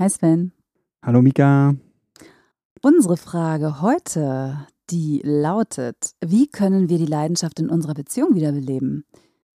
Hi 0.00 0.08
Sven. 0.08 0.52
Hallo 1.02 1.20
Mika. 1.20 1.74
Unsere 2.80 3.18
Frage 3.18 3.82
heute, 3.82 4.66
die 4.88 5.20
lautet, 5.22 6.12
wie 6.24 6.46
können 6.46 6.88
wir 6.88 6.96
die 6.96 7.04
Leidenschaft 7.04 7.60
in 7.60 7.68
unserer 7.68 7.92
Beziehung 7.92 8.34
wiederbeleben? 8.34 9.04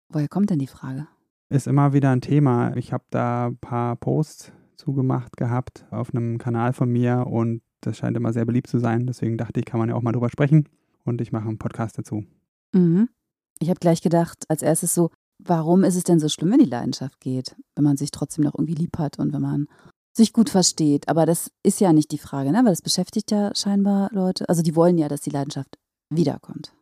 Woher 0.07 0.27
kommt 0.27 0.51
denn 0.51 0.59
die 0.59 0.67
Frage? 0.67 1.07
Ist 1.49 1.65
immer 1.65 1.93
wieder 1.93 2.11
ein 2.11 2.21
Thema. 2.21 2.77
Ich 2.77 2.93
habe 2.93 3.05
da 3.09 3.47
ein 3.47 3.57
paar 3.57 3.95
Posts 3.95 4.51
zugemacht 4.75 5.35
gehabt 5.35 5.87
auf 5.89 6.13
einem 6.13 6.37
Kanal 6.37 6.73
von 6.73 6.91
mir 6.91 7.25
und 7.25 7.63
das 7.81 7.97
scheint 7.97 8.15
immer 8.15 8.31
sehr 8.31 8.45
beliebt 8.45 8.67
zu 8.67 8.77
sein. 8.77 9.07
Deswegen 9.07 9.39
dachte 9.39 9.59
ich, 9.59 9.65
kann 9.65 9.79
man 9.79 9.89
ja 9.89 9.95
auch 9.95 10.03
mal 10.03 10.11
drüber 10.11 10.29
sprechen 10.29 10.69
und 11.05 11.21
ich 11.21 11.31
mache 11.31 11.49
einen 11.49 11.57
Podcast 11.57 11.97
dazu. 11.97 12.23
Mhm. 12.71 13.09
Ich 13.57 13.69
habe 13.69 13.79
gleich 13.79 14.03
gedacht, 14.03 14.45
als 14.47 14.61
erstes 14.61 14.93
so, 14.93 15.09
warum 15.39 15.83
ist 15.83 15.95
es 15.95 16.03
denn 16.03 16.19
so 16.19 16.29
schlimm, 16.29 16.51
wenn 16.51 16.59
die 16.59 16.65
Leidenschaft 16.65 17.19
geht, 17.19 17.55
wenn 17.73 17.83
man 17.83 17.97
sich 17.97 18.11
trotzdem 18.11 18.43
noch 18.43 18.53
irgendwie 18.53 18.75
lieb 18.75 18.99
hat 18.99 19.17
und 19.17 19.33
wenn 19.33 19.41
man 19.41 19.67
sich 20.15 20.33
gut 20.33 20.49
versteht. 20.49 21.09
Aber 21.09 21.25
das 21.25 21.51
ist 21.63 21.81
ja 21.81 21.93
nicht 21.93 22.11
die 22.11 22.17
Frage, 22.17 22.51
ne? 22.51 22.59
weil 22.59 22.71
das 22.71 22.81
beschäftigt 22.81 23.31
ja 23.31 23.53
scheinbar 23.53 24.09
Leute. 24.13 24.47
Also 24.49 24.61
die 24.61 24.75
wollen 24.75 24.97
ja, 24.97 25.07
dass 25.07 25.21
die 25.21 25.29
Leidenschaft 25.29 25.77
wiederkommt. 26.09 26.73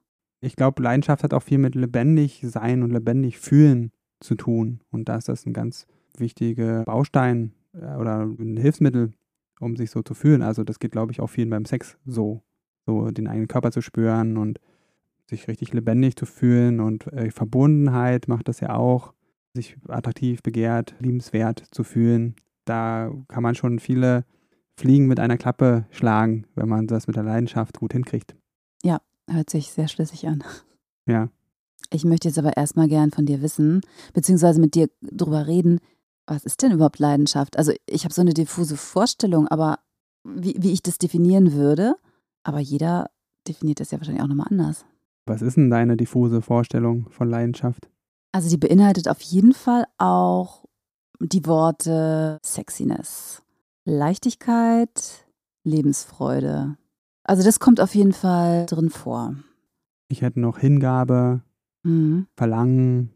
Ich 0.41 0.55
glaube, 0.55 0.83
Leidenschaft 0.83 1.23
hat 1.23 1.33
auch 1.33 1.41
viel 1.41 1.57
mit 1.57 1.75
lebendig 1.75 2.41
sein 2.45 2.83
und 2.83 2.91
lebendig 2.91 3.39
fühlen 3.39 3.91
zu 4.19 4.35
tun. 4.35 4.81
Und 4.91 5.09
da 5.09 5.17
ist 5.17 5.29
das 5.29 5.45
ein 5.45 5.53
ganz 5.53 5.87
wichtiger 6.17 6.83
Baustein 6.83 7.53
äh, 7.73 7.95
oder 7.95 8.21
ein 8.23 8.57
Hilfsmittel, 8.57 9.13
um 9.59 9.75
sich 9.75 9.89
so 9.89 10.01
zu 10.01 10.13
fühlen. 10.13 10.41
Also 10.41 10.63
das 10.63 10.79
geht, 10.79 10.91
glaube 10.91 11.11
ich, 11.11 11.21
auch 11.21 11.27
vielen 11.27 11.49
beim 11.49 11.65
Sex 11.65 11.97
so. 12.05 12.41
So 12.85 13.11
den 13.11 13.27
eigenen 13.27 13.47
Körper 13.47 13.71
zu 13.71 13.81
spüren 13.81 14.37
und 14.37 14.59
sich 15.29 15.47
richtig 15.47 15.73
lebendig 15.73 16.17
zu 16.17 16.25
fühlen. 16.25 16.81
Und 16.81 17.07
äh, 17.13 17.31
Verbundenheit 17.31 18.27
macht 18.27 18.49
das 18.49 18.59
ja 18.59 18.75
auch, 18.75 19.13
sich 19.53 19.77
attraktiv, 19.87 20.43
begehrt, 20.43 20.95
liebenswert 20.99 21.63
zu 21.71 21.83
fühlen 21.83 22.35
da 22.65 23.11
kann 23.27 23.43
man 23.43 23.55
schon 23.55 23.79
viele 23.79 24.25
Fliegen 24.75 25.07
mit 25.07 25.19
einer 25.19 25.37
Klappe 25.37 25.85
schlagen, 25.91 26.45
wenn 26.55 26.67
man 26.67 26.87
das 26.87 27.07
mit 27.07 27.15
der 27.15 27.23
Leidenschaft 27.23 27.79
gut 27.79 27.93
hinkriegt. 27.93 28.35
Ja, 28.83 29.01
hört 29.29 29.49
sich 29.49 29.71
sehr 29.71 29.87
schlüssig 29.87 30.27
an. 30.27 30.43
Ja. 31.05 31.29
Ich 31.91 32.05
möchte 32.05 32.27
jetzt 32.27 32.39
aber 32.39 32.57
erstmal 32.57 32.87
gern 32.87 33.11
von 33.11 33.25
dir 33.25 33.41
wissen, 33.41 33.81
beziehungsweise 34.13 34.59
mit 34.59 34.73
dir 34.73 34.89
drüber 35.01 35.47
reden, 35.47 35.79
was 36.25 36.45
ist 36.45 36.61
denn 36.61 36.71
überhaupt 36.71 36.99
Leidenschaft? 36.99 37.57
Also 37.57 37.73
ich 37.85 38.05
habe 38.05 38.13
so 38.13 38.21
eine 38.21 38.33
diffuse 38.33 38.77
Vorstellung, 38.77 39.47
aber 39.47 39.79
wie, 40.23 40.55
wie 40.57 40.71
ich 40.71 40.81
das 40.81 40.97
definieren 40.97 41.53
würde, 41.53 41.95
aber 42.43 42.59
jeder 42.59 43.09
definiert 43.47 43.79
das 43.79 43.91
ja 43.91 43.99
wahrscheinlich 43.99 44.23
auch 44.23 44.27
nochmal 44.27 44.47
anders. 44.49 44.85
Was 45.25 45.41
ist 45.41 45.57
denn 45.57 45.69
deine 45.69 45.97
diffuse 45.97 46.41
Vorstellung 46.41 47.09
von 47.09 47.29
Leidenschaft? 47.29 47.89
Also 48.31 48.49
die 48.49 48.57
beinhaltet 48.57 49.07
auf 49.07 49.21
jeden 49.21 49.53
Fall 49.53 49.85
auch 49.97 50.62
die 51.31 51.45
Worte 51.45 52.39
Sexiness, 52.43 53.41
Leichtigkeit, 53.85 55.25
Lebensfreude. 55.63 56.77
Also 57.23 57.43
das 57.43 57.59
kommt 57.59 57.79
auf 57.79 57.95
jeden 57.95 58.11
Fall 58.11 58.65
drin 58.65 58.89
vor. 58.89 59.35
Ich 60.09 60.21
hätte 60.21 60.39
noch 60.39 60.57
Hingabe, 60.57 61.41
mhm. 61.83 62.27
Verlangen, 62.35 63.09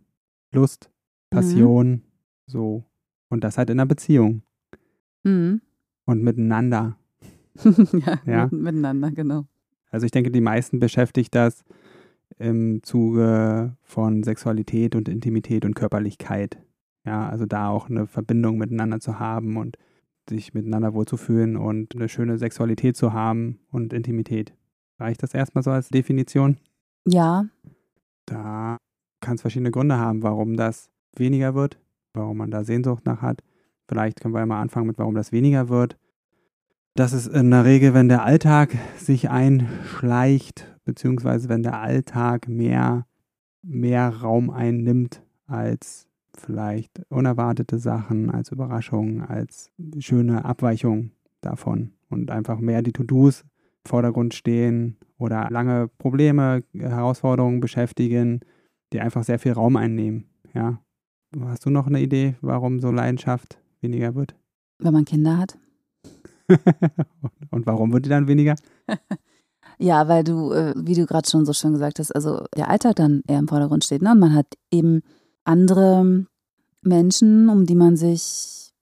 Lust, 0.52 0.90
Passion, 1.30 1.90
mhm. 1.90 2.02
so. 2.48 2.84
Und 3.30 3.44
das 3.44 3.58
halt 3.58 3.70
in 3.70 3.80
einer 3.80 3.86
Beziehung. 3.86 4.44
Mhm. 5.24 5.62
Und 6.06 6.24
miteinander. 6.24 6.98
ja, 7.64 8.20
ja? 8.26 8.48
miteinander, 8.52 9.12
genau. 9.12 9.46
Also 9.90 10.06
ich 10.06 10.12
denke, 10.12 10.32
die 10.32 10.42
meisten 10.42 10.80
beschäftigt 10.80 11.36
das 11.36 11.66
im 12.38 12.82
Zuge 12.84 13.76
von 13.84 14.24
Sexualität 14.24 14.96
und 14.96 15.10
Intimität 15.10 15.66
und 15.66 15.74
Körperlichkeit. 15.74 16.58
Ja, 17.08 17.30
also 17.30 17.46
da 17.46 17.70
auch 17.70 17.90
eine 17.90 18.06
Verbindung 18.06 18.58
miteinander 18.58 19.00
zu 19.00 19.18
haben 19.18 19.56
und 19.56 19.78
sich 20.30 20.54
miteinander 20.54 20.94
wohlzufühlen 20.94 21.56
und 21.56 21.96
eine 21.96 22.10
schöne 22.10 22.38
Sexualität 22.38 22.98
zu 22.98 23.14
haben 23.14 23.60
und 23.72 23.94
Intimität. 23.94 24.54
Reicht 25.00 25.24
das 25.24 25.34
erstmal 25.34 25.64
so 25.64 25.72
als 25.72 25.88
Definition? 25.88 26.58
Ja. 27.08 27.46
Da 28.26 28.76
kann 29.22 29.36
es 29.36 29.42
verschiedene 29.42 29.72
Gründe 29.72 29.98
haben, 29.98 30.22
warum 30.22 30.58
das 30.58 30.90
weniger 31.16 31.56
wird, 31.56 31.80
warum 32.14 32.36
man 32.36 32.52
da 32.52 32.66
Sehnsucht 32.66 33.06
nach 33.06 33.22
hat. 33.22 33.42
Vielleicht 33.88 34.20
können 34.20 34.34
wir 34.34 34.40
ja 34.40 34.46
mal 34.46 34.60
anfangen 34.60 34.88
mit, 34.88 34.98
warum 34.98 35.16
das 35.16 35.32
weniger 35.32 35.70
wird. 35.70 35.98
Das 36.94 37.14
ist 37.14 37.28
in 37.28 37.52
der 37.52 37.64
Regel, 37.64 37.94
wenn 37.94 38.10
der 38.10 38.26
Alltag 38.26 38.76
sich 38.98 39.30
einschleicht, 39.30 40.76
beziehungsweise 40.84 41.48
wenn 41.48 41.64
der 41.64 41.80
Alltag 41.80 42.50
mehr, 42.50 43.08
mehr 43.62 44.10
Raum 44.10 44.50
einnimmt 44.50 45.24
als 45.46 46.07
vielleicht 46.40 47.02
unerwartete 47.10 47.80
Sachen 47.80 48.30
als 48.30 48.52
Überraschung, 48.52 49.22
als 49.22 49.72
schöne 50.00 50.46
Abweichung 50.46 51.12
davon 51.42 51.94
und 52.10 52.32
einfach 52.32 52.60
mehr 52.60 52.82
die 52.82 52.94
To-Dos 52.94 53.42
im 53.42 53.90
Vordergrund 53.90 54.34
stehen 54.34 54.98
oder 55.18 55.50
lange 55.50 55.90
Probleme, 55.98 56.64
Herausforderungen 56.74 57.60
beschäftigen, 57.60 58.42
die 58.94 59.02
einfach 59.02 59.24
sehr 59.24 59.40
viel 59.40 59.54
Raum 59.54 59.76
einnehmen. 59.76 60.26
Ja. 60.54 60.82
Hast 61.42 61.66
du 61.66 61.70
noch 61.70 61.88
eine 61.88 62.02
Idee, 62.02 62.36
warum 62.42 62.80
so 62.80 62.92
Leidenschaft 62.92 63.60
weniger 63.82 64.16
wird? 64.16 64.36
Wenn 64.80 64.94
man 64.94 65.06
Kinder 65.06 65.38
hat. 65.38 65.58
und 67.52 67.66
warum 67.66 67.92
wird 67.92 68.06
die 68.06 68.10
dann 68.10 68.28
weniger? 68.28 68.56
ja, 69.78 70.08
weil 70.08 70.24
du, 70.24 70.52
äh, 70.52 70.74
wie 70.78 70.94
du 70.94 71.06
gerade 71.06 71.30
schon 71.30 71.46
so 71.46 71.54
schön 71.54 71.74
gesagt 71.74 72.00
hast, 72.00 72.12
also 72.12 72.46
der 72.56 72.70
Alltag 72.70 72.96
dann 72.96 73.24
eher 73.28 73.40
im 73.40 73.48
Vordergrund 73.48 73.84
steht. 73.84 74.02
Ne? 74.02 74.12
Und 74.12 74.20
man 74.20 74.34
hat 74.34 74.48
eben 74.72 75.02
andere 75.48 76.26
Menschen, 76.82 77.50
um 77.50 77.66
die 77.66 77.76
man 77.76 77.96
sich 77.96 78.74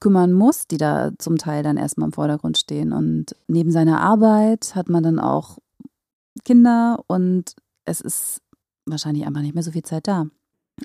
kümmern 0.00 0.32
muss, 0.32 0.66
die 0.66 0.78
da 0.78 1.12
zum 1.18 1.38
Teil 1.38 1.62
dann 1.62 1.76
erstmal 1.76 2.08
im 2.08 2.12
Vordergrund 2.12 2.58
stehen. 2.58 2.92
Und 2.92 3.36
neben 3.46 3.70
seiner 3.70 4.00
Arbeit 4.00 4.74
hat 4.74 4.88
man 4.88 5.02
dann 5.02 5.20
auch 5.20 5.58
Kinder 6.44 7.04
und 7.06 7.54
es 7.84 8.00
ist 8.00 8.40
wahrscheinlich 8.84 9.26
einfach 9.26 9.42
nicht 9.42 9.54
mehr 9.54 9.62
so 9.62 9.70
viel 9.70 9.84
Zeit 9.84 10.08
da. 10.08 10.26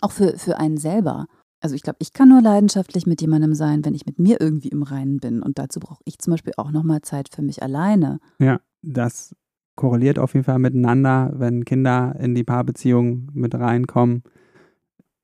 Auch 0.01 0.11
für, 0.11 0.37
für 0.37 0.57
einen 0.57 0.77
selber. 0.77 1.25
Also 1.61 1.73
ich 1.73 1.81
glaube, 1.81 1.97
ich 1.99 2.13
kann 2.13 2.29
nur 2.29 2.41
leidenschaftlich 2.41 3.07
mit 3.07 3.21
jemandem 3.21 3.55
sein, 3.55 3.83
wenn 3.83 3.95
ich 3.95 4.05
mit 4.05 4.19
mir 4.19 4.39
irgendwie 4.39 4.67
im 4.67 4.83
Reinen 4.83 5.17
bin. 5.17 5.41
Und 5.41 5.57
dazu 5.57 5.79
brauche 5.79 6.03
ich 6.05 6.19
zum 6.19 6.31
Beispiel 6.31 6.53
auch 6.57 6.69
nochmal 6.69 7.01
Zeit 7.01 7.29
für 7.33 7.41
mich 7.41 7.63
alleine. 7.63 8.19
Ja, 8.37 8.59
das 8.83 9.35
korreliert 9.75 10.19
auf 10.19 10.35
jeden 10.35 10.43
Fall 10.43 10.59
miteinander, 10.59 11.31
wenn 11.35 11.65
Kinder 11.65 12.15
in 12.19 12.35
die 12.35 12.43
Paarbeziehung 12.43 13.29
mit 13.33 13.55
reinkommen 13.55 14.21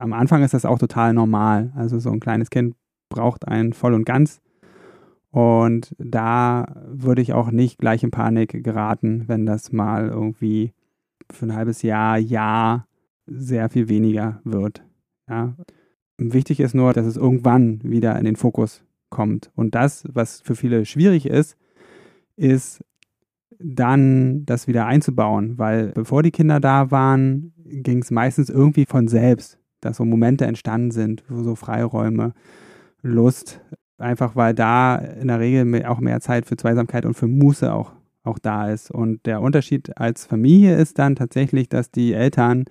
am 0.04 0.12
Anfang 0.12 0.44
ist 0.44 0.54
das 0.54 0.66
auch 0.66 0.80
total 0.80 1.14
normal. 1.14 1.72
Also 1.76 1.98
so 1.98 2.12
ein 2.12 2.20
kleines 2.20 2.50
Kind 2.50 2.76
braucht 3.08 3.48
einen 3.48 3.72
voll 3.72 3.94
und 3.94 4.06
ganz. 4.06 4.42
Und 5.32 5.96
da 5.98 6.76
würde 6.90 7.22
ich 7.22 7.32
auch 7.32 7.52
nicht 7.52 7.78
gleich 7.78 8.04
in 8.04 8.12
Panik 8.12 8.66
geraten, 8.66 9.24
wenn 9.28 9.46
das 9.46 9.72
mal 9.72 10.10
irgendwie 10.10 10.74
für 11.32 11.46
ein 11.46 11.56
halbes 11.56 11.84
Jahr, 11.84 12.18
Jahr 12.18 12.86
sehr 13.28 13.70
viel 13.70 13.88
weniger 13.88 14.42
wird. 14.44 14.84
Ja. 15.30 15.56
Wichtig 16.18 16.60
ist 16.60 16.76
nur, 16.76 16.92
dass 16.92 17.06
es 17.06 17.16
irgendwann 17.16 17.82
wieder 17.82 18.20
in 18.20 18.26
den 18.26 18.36
Fokus 18.36 18.84
kommt. 19.10 19.52
Und 19.56 19.74
das, 19.74 20.04
was 20.12 20.42
für 20.42 20.58
viele 20.58 20.86
schwierig 20.86 21.28
ist, 21.28 21.56
ist 22.36 22.84
dann 23.58 24.46
das 24.46 24.68
wieder 24.68 24.86
einzubauen, 24.86 25.58
weil 25.58 25.94
bevor 25.94 26.24
die 26.24 26.32
Kinder 26.32 26.60
da 26.60 26.92
waren, 26.92 27.54
ging 27.64 28.00
es 28.00 28.12
meistens 28.12 28.50
irgendwie 28.50 28.86
von 28.86 29.08
selbst 29.08 29.63
dass 29.86 29.98
so 29.98 30.06
Momente 30.06 30.46
entstanden 30.46 30.92
sind, 30.92 31.24
so 31.30 31.56
Freiräume, 31.56 32.34
Lust, 33.02 33.62
einfach 33.98 34.36
weil 34.36 34.54
da 34.54 34.96
in 34.96 35.28
der 35.28 35.40
Regel 35.40 35.86
auch 35.86 36.00
mehr 36.00 36.20
Zeit 36.20 36.46
für 36.46 36.58
Zweisamkeit 36.58 37.06
und 37.06 37.16
für 37.16 37.28
Muße 37.28 37.74
auch, 37.74 37.94
auch 38.24 38.40
da 38.40 38.70
ist. 38.70 38.92
Und 38.92 39.26
der 39.26 39.42
Unterschied 39.42 39.98
als 39.98 40.26
Familie 40.26 40.76
ist 40.78 41.00
dann 41.00 41.16
tatsächlich, 41.16 41.70
dass 41.70 41.92
die 41.92 42.14
Eltern 42.14 42.66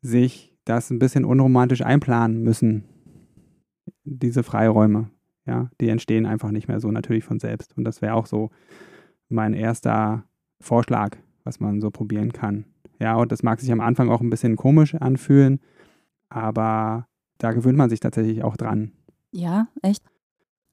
sich 0.00 0.56
das 0.64 0.90
ein 0.90 0.98
bisschen 0.98 1.24
unromantisch 1.24 1.82
einplanen 1.82 2.42
müssen, 2.42 2.84
diese 4.04 4.42
Freiräume. 4.42 5.10
Ja, 5.46 5.70
die 5.80 5.88
entstehen 5.88 6.26
einfach 6.26 6.50
nicht 6.50 6.68
mehr 6.68 6.78
so 6.78 6.90
natürlich 6.90 7.24
von 7.24 7.40
selbst. 7.40 7.76
Und 7.76 7.84
das 7.84 8.02
wäre 8.02 8.14
auch 8.14 8.26
so 8.26 8.50
mein 9.30 9.54
erster 9.54 10.24
Vorschlag, 10.60 11.16
was 11.44 11.58
man 11.58 11.80
so 11.80 11.90
probieren 11.90 12.32
kann. 12.32 12.66
Ja, 13.00 13.16
und 13.16 13.32
das 13.32 13.42
mag 13.42 13.58
sich 13.60 13.72
am 13.72 13.80
Anfang 13.80 14.10
auch 14.10 14.20
ein 14.20 14.28
bisschen 14.28 14.56
komisch 14.56 14.94
anfühlen, 14.94 15.60
aber 16.28 17.06
da 17.38 17.52
gewöhnt 17.52 17.78
man 17.78 17.90
sich 17.90 18.00
tatsächlich 18.00 18.42
auch 18.42 18.56
dran. 18.56 18.92
Ja, 19.32 19.68
echt? 19.82 20.02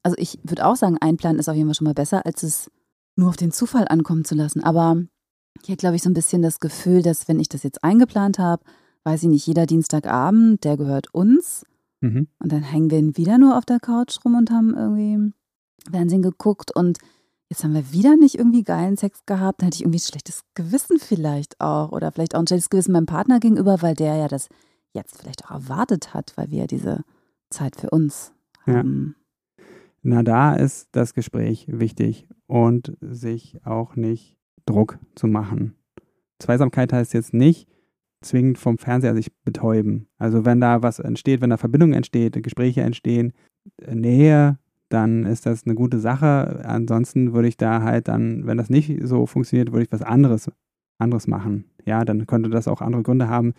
also 0.05 0.15
ich 0.19 0.37
würde 0.43 0.67
auch 0.67 0.75
sagen, 0.75 0.99
einplanen 1.01 1.39
ist 1.39 1.49
auf 1.49 1.55
jeden 1.55 1.67
Fall 1.67 1.73
schon 1.73 1.85
mal 1.85 1.95
besser, 1.95 2.27
als 2.27 2.43
es 2.43 2.69
nur 3.15 3.29
auf 3.29 3.37
den 3.37 3.51
Zufall 3.51 3.87
ankommen 3.87 4.23
zu 4.23 4.35
lassen. 4.35 4.63
Aber 4.63 4.97
ich 5.63 5.69
habe, 5.69 5.77
glaube 5.77 5.95
ich, 5.95 6.03
so 6.03 6.11
ein 6.11 6.13
bisschen 6.13 6.43
das 6.43 6.59
Gefühl, 6.59 7.01
dass 7.01 7.27
wenn 7.27 7.39
ich 7.39 7.49
das 7.49 7.63
jetzt 7.63 7.83
eingeplant 7.83 8.37
habe, 8.37 8.63
weiß 9.03 9.23
ich 9.23 9.29
nicht, 9.29 9.47
jeder 9.47 9.65
Dienstagabend, 9.65 10.63
der 10.63 10.77
gehört 10.77 11.11
uns. 11.11 11.65
Mhm. 12.01 12.27
Und 12.37 12.51
dann 12.51 12.61
hängen 12.61 12.91
wir 12.91 13.17
wieder 13.17 13.39
nur 13.39 13.57
auf 13.57 13.65
der 13.65 13.79
Couch 13.79 14.23
rum 14.23 14.35
und 14.35 14.51
haben 14.51 14.75
irgendwie 14.75 15.33
Fernsehen 15.89 16.21
geguckt 16.21 16.75
und 16.75 16.99
jetzt 17.49 17.63
haben 17.63 17.73
wir 17.73 17.91
wieder 17.91 18.15
nicht 18.15 18.35
irgendwie 18.35 18.63
geilen 18.63 18.97
Sex 18.97 19.25
gehabt. 19.25 19.61
Dann 19.61 19.67
hätte 19.67 19.77
ich 19.77 19.81
irgendwie 19.81 19.97
ein 19.97 20.07
schlechtes 20.07 20.43
Gewissen 20.53 20.99
vielleicht 20.99 21.59
auch. 21.59 21.91
Oder 21.93 22.11
vielleicht 22.11 22.35
auch 22.35 22.41
ein 22.41 22.47
schlechtes 22.47 22.69
Gewissen 22.69 22.91
meinem 22.91 23.07
Partner 23.07 23.39
gegenüber, 23.39 23.81
weil 23.81 23.95
der 23.95 24.17
ja 24.17 24.27
das 24.27 24.49
jetzt 24.95 25.19
vielleicht 25.19 25.45
auch 25.45 25.51
erwartet 25.51 26.13
hat, 26.13 26.33
weil 26.35 26.49
wir 26.49 26.59
ja 26.59 26.67
diese 26.67 27.03
Zeit 27.49 27.75
für 27.75 27.89
uns 27.91 28.33
haben. 28.65 29.15
Ja. 29.17 29.63
Na, 30.07 30.23
da 30.23 30.55
ist 30.55 30.89
das 30.91 31.13
Gespräch 31.13 31.67
wichtig 31.67 32.27
und 32.47 32.95
sich 33.01 33.59
auch 33.65 33.95
nicht 33.95 34.37
Druck 34.65 34.99
zu 35.15 35.27
machen. 35.27 35.75
Zweisamkeit 36.39 36.93
heißt 36.93 37.13
jetzt 37.13 37.33
nicht 37.33 37.67
zwingend 38.21 38.57
vom 38.57 38.77
Fernseher 38.77 39.15
sich 39.15 39.33
betäuben. 39.43 40.07
Also 40.17 40.45
wenn 40.45 40.59
da 40.59 40.81
was 40.83 40.99
entsteht, 40.99 41.41
wenn 41.41 41.49
da 41.49 41.57
Verbindung 41.57 41.93
entsteht, 41.93 42.41
Gespräche 42.43 42.81
entstehen, 42.81 43.33
Nähe, 43.87 44.57
dann 44.89 45.25
ist 45.25 45.45
das 45.45 45.65
eine 45.65 45.75
gute 45.75 45.99
Sache. 45.99 46.61
Ansonsten 46.65 47.33
würde 47.33 47.47
ich 47.47 47.57
da 47.57 47.81
halt 47.81 48.07
dann, 48.07 48.45
wenn 48.45 48.57
das 48.57 48.69
nicht 48.69 48.99
so 49.03 49.25
funktioniert, 49.25 49.71
würde 49.71 49.85
ich 49.85 49.91
was 49.91 50.01
anderes, 50.01 50.51
anderes 50.97 51.27
machen. 51.27 51.65
Ja, 51.85 52.05
dann 52.05 52.27
könnte 52.27 52.49
das 52.49 52.67
auch 52.67 52.81
andere 52.81 53.03
Gründe 53.03 53.27
haben. 53.27 53.53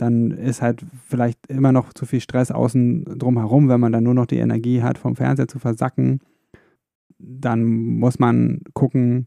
Dann 0.00 0.30
ist 0.30 0.62
halt 0.62 0.84
vielleicht 1.06 1.46
immer 1.48 1.72
noch 1.72 1.92
zu 1.92 2.06
viel 2.06 2.20
Stress 2.20 2.50
außen 2.50 3.18
drum 3.18 3.36
herum, 3.36 3.68
wenn 3.68 3.80
man 3.80 3.92
dann 3.92 4.04
nur 4.04 4.14
noch 4.14 4.24
die 4.24 4.38
Energie 4.38 4.82
hat, 4.82 4.96
vom 4.96 5.14
Fernseher 5.14 5.46
zu 5.46 5.58
versacken. 5.58 6.20
Dann 7.18 7.64
muss 7.64 8.18
man 8.18 8.62
gucken, 8.72 9.26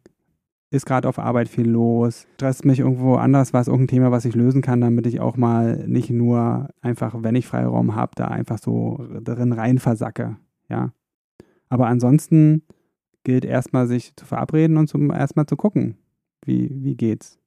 ist 0.71 0.87
gerade 0.87 1.07
auf 1.07 1.19
Arbeit 1.19 1.47
viel 1.47 1.69
los, 1.69 2.25
stresst 2.33 2.65
mich 2.65 2.79
irgendwo 2.79 3.13
anders 3.13 3.53
was, 3.53 3.67
irgendein 3.67 3.95
Thema, 3.95 4.11
was 4.11 4.25
ich 4.25 4.33
lösen 4.33 4.63
kann, 4.63 4.81
damit 4.81 5.05
ich 5.05 5.19
auch 5.19 5.37
mal 5.37 5.87
nicht 5.87 6.09
nur 6.09 6.69
einfach, 6.81 7.13
wenn 7.19 7.35
ich 7.35 7.45
Freiraum 7.45 7.93
habe, 7.93 8.13
da 8.15 8.29
einfach 8.29 8.57
so 8.57 9.05
drin 9.21 9.53
rein 9.53 9.77
versacke. 9.77 10.37
Ja. 10.69 10.91
Aber 11.69 11.85
ansonsten 11.85 12.63
gilt 13.23 13.45
erstmal 13.45 13.85
sich 13.85 14.15
zu 14.15 14.25
verabreden 14.25 14.77
und 14.77 14.87
zum 14.87 15.11
erstmal 15.11 15.45
zu 15.45 15.55
gucken, 15.55 15.97
wie, 16.43 16.71
wie 16.83 16.95
geht's. 16.95 17.39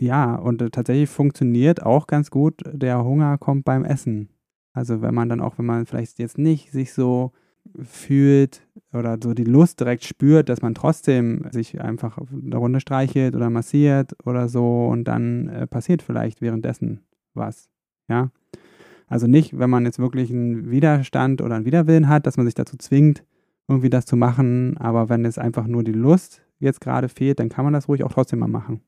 Ja, 0.00 0.34
und 0.34 0.62
äh, 0.62 0.70
tatsächlich 0.70 1.10
funktioniert 1.10 1.84
auch 1.84 2.06
ganz 2.06 2.30
gut, 2.30 2.62
der 2.72 3.04
Hunger 3.04 3.36
kommt 3.36 3.64
beim 3.64 3.84
Essen. 3.84 4.30
Also 4.72 5.02
wenn 5.02 5.14
man 5.14 5.28
dann 5.28 5.40
auch, 5.40 5.58
wenn 5.58 5.66
man 5.66 5.84
vielleicht 5.84 6.18
jetzt 6.18 6.38
nicht 6.38 6.72
sich 6.72 6.94
so 6.94 7.32
fühlt 7.82 8.66
oder 8.94 9.18
so 9.22 9.34
die 9.34 9.44
Lust 9.44 9.78
direkt 9.78 10.04
spürt, 10.04 10.48
dass 10.48 10.62
man 10.62 10.74
trotzdem 10.74 11.44
sich 11.50 11.80
einfach 11.82 12.18
eine 12.18 12.56
Runde 12.56 12.80
streichelt 12.80 13.36
oder 13.36 13.50
massiert 13.50 14.16
oder 14.24 14.48
so 14.48 14.86
und 14.86 15.04
dann 15.04 15.48
äh, 15.48 15.66
passiert 15.66 16.00
vielleicht 16.00 16.40
währenddessen 16.40 17.00
was. 17.34 17.68
Ja. 18.08 18.30
Also 19.06 19.26
nicht, 19.26 19.58
wenn 19.58 19.68
man 19.68 19.84
jetzt 19.84 19.98
wirklich 19.98 20.30
einen 20.30 20.70
Widerstand 20.70 21.42
oder 21.42 21.56
einen 21.56 21.66
Widerwillen 21.66 22.08
hat, 22.08 22.26
dass 22.26 22.38
man 22.38 22.46
sich 22.46 22.54
dazu 22.54 22.78
zwingt, 22.78 23.22
irgendwie 23.68 23.90
das 23.90 24.06
zu 24.06 24.16
machen, 24.16 24.78
aber 24.78 25.10
wenn 25.10 25.26
es 25.26 25.36
einfach 25.36 25.66
nur 25.66 25.84
die 25.84 25.92
Lust 25.92 26.42
jetzt 26.58 26.80
gerade 26.80 27.08
fehlt, 27.08 27.38
dann 27.38 27.50
kann 27.50 27.64
man 27.64 27.74
das 27.74 27.88
ruhig 27.88 28.02
auch 28.02 28.12
trotzdem 28.12 28.38
mal 28.38 28.48
machen. 28.48 28.80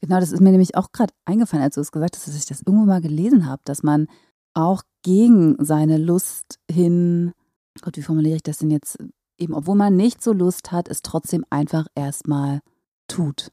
Genau, 0.00 0.20
das 0.20 0.32
ist 0.32 0.40
mir 0.40 0.50
nämlich 0.50 0.76
auch 0.76 0.92
gerade 0.92 1.12
eingefallen, 1.24 1.64
als 1.64 1.74
du 1.74 1.80
es 1.80 1.92
gesagt 1.92 2.16
hast, 2.16 2.26
dass 2.28 2.36
ich 2.36 2.46
das 2.46 2.62
irgendwo 2.62 2.86
mal 2.86 3.00
gelesen 3.00 3.46
habe, 3.46 3.62
dass 3.64 3.82
man 3.82 4.06
auch 4.54 4.82
gegen 5.02 5.56
seine 5.64 5.98
Lust 5.98 6.58
hin 6.70 7.32
Gott, 7.80 7.96
wie 7.96 8.02
formuliere 8.02 8.36
ich 8.36 8.42
das 8.42 8.58
denn 8.58 8.70
jetzt? 8.70 8.98
Eben, 9.38 9.54
obwohl 9.54 9.76
man 9.76 9.96
nicht 9.96 10.22
so 10.22 10.32
Lust 10.32 10.72
hat, 10.72 10.88
es 10.88 11.02
trotzdem 11.02 11.44
einfach 11.50 11.86
erstmal 11.94 12.60
tut. 13.08 13.52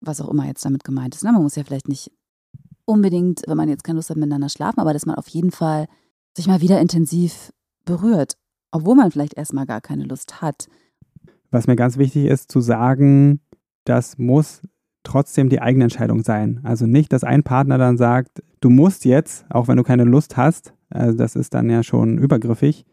Was 0.00 0.20
auch 0.20 0.28
immer 0.28 0.46
jetzt 0.46 0.64
damit 0.64 0.84
gemeint 0.84 1.14
ist. 1.14 1.22
Na, 1.22 1.30
ne? 1.30 1.34
man 1.34 1.42
muss 1.42 1.56
ja 1.56 1.64
vielleicht 1.64 1.88
nicht 1.88 2.10
unbedingt, 2.84 3.42
wenn 3.46 3.56
man 3.56 3.68
jetzt 3.68 3.84
keine 3.84 3.96
Lust 3.96 4.10
hat, 4.10 4.16
miteinander 4.16 4.48
schlafen, 4.48 4.80
aber 4.80 4.92
dass 4.92 5.06
man 5.06 5.16
auf 5.16 5.28
jeden 5.28 5.50
Fall 5.50 5.86
sich 6.36 6.46
mal 6.46 6.60
wieder 6.60 6.80
intensiv 6.80 7.52
berührt, 7.84 8.38
obwohl 8.70 8.94
man 8.94 9.10
vielleicht 9.10 9.34
erstmal 9.34 9.66
gar 9.66 9.80
keine 9.80 10.04
Lust 10.04 10.40
hat. 10.40 10.68
Was 11.50 11.66
mir 11.66 11.76
ganz 11.76 11.98
wichtig 11.98 12.26
ist 12.26 12.50
zu 12.50 12.60
sagen, 12.60 13.40
das 13.84 14.18
muss 14.18 14.62
trotzdem 15.08 15.48
die 15.48 15.62
eigene 15.62 15.84
Entscheidung 15.84 16.22
sein. 16.22 16.60
Also 16.64 16.86
nicht, 16.86 17.12
dass 17.12 17.24
ein 17.24 17.42
Partner 17.42 17.78
dann 17.78 17.96
sagt, 17.96 18.42
du 18.60 18.68
musst 18.68 19.06
jetzt, 19.06 19.46
auch 19.48 19.66
wenn 19.66 19.78
du 19.78 19.82
keine 19.82 20.04
Lust 20.04 20.36
hast, 20.36 20.74
also 20.90 21.16
das 21.16 21.34
ist 21.34 21.54
dann 21.54 21.70
ja 21.70 21.82
schon 21.82 22.18
übergriffig, 22.18 22.84